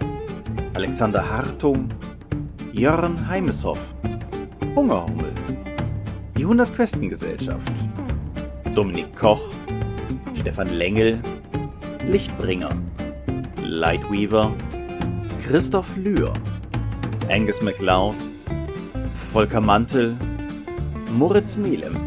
[0.76, 1.90] Alexander Hartung,
[2.74, 3.80] Jörn Heimeshoff,
[4.76, 5.34] Hungerhummel,
[6.38, 7.70] die 100 Questen Gesellschaft,
[8.74, 9.42] Dominik Koch,
[10.40, 11.20] Stefan Lengel,
[12.08, 12.72] Lichtbringer,
[13.62, 14.54] Lightweaver,
[15.46, 16.32] Christoph Lühr,
[17.30, 18.16] Angus MacLeod,
[19.34, 20.16] Volker Mantel,
[21.14, 21.98] Moritz Melem,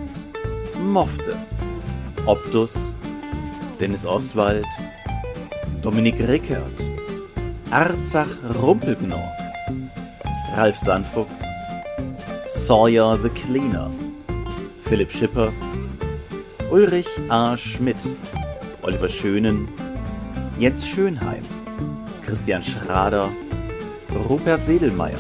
[0.83, 1.37] Mofte,
[2.25, 2.97] Optus,
[3.79, 4.67] Dennis Oswald,
[5.83, 6.73] Dominik Rickert,
[7.71, 8.29] Arzach
[8.63, 9.44] Rumpelgnorg,
[10.57, 11.43] Ralf Sandfuchs,
[12.49, 13.91] Sawyer the Cleaner,
[14.83, 15.57] Philipp Schippers,
[16.71, 17.57] Ulrich A.
[17.57, 17.97] Schmidt,
[18.83, 19.67] Oliver Schönen,
[20.57, 21.43] Jens Schönheim,
[22.25, 23.33] Christian Schrader,
[24.29, 25.19] Rupert Sedelmeier,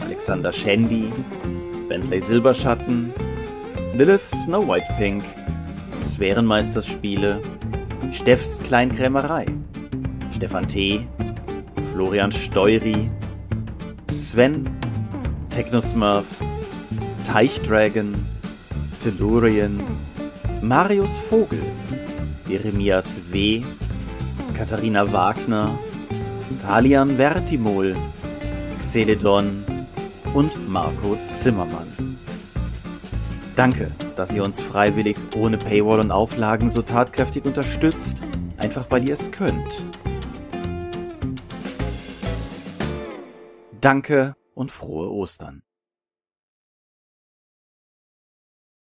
[0.00, 1.12] Alexander Schendi,
[1.88, 3.14] Bentley Silberschatten,
[3.94, 5.22] Lilith Snow White Pink,
[6.00, 7.40] Sphärenmeisterspiele,
[8.10, 9.46] Steffs Kleinkrämerei,
[10.34, 11.06] Stefan T.,
[11.92, 13.08] Florian Steury,
[14.32, 14.64] Sven,
[15.50, 16.24] Technosmurf,
[17.26, 18.14] Teichdragon,
[19.02, 19.78] Tellurien,
[20.62, 21.60] Marius Vogel,
[22.48, 23.62] Jeremias W.,
[24.56, 25.78] Katharina Wagner,
[26.62, 27.94] Talian Vertimol,
[28.78, 29.62] Xeledon
[30.32, 32.16] und Marco Zimmermann.
[33.54, 38.22] Danke, dass ihr uns freiwillig ohne Paywall und Auflagen so tatkräftig unterstützt,
[38.56, 39.84] einfach weil ihr es könnt.
[43.82, 45.64] Danke und frohe Ostern.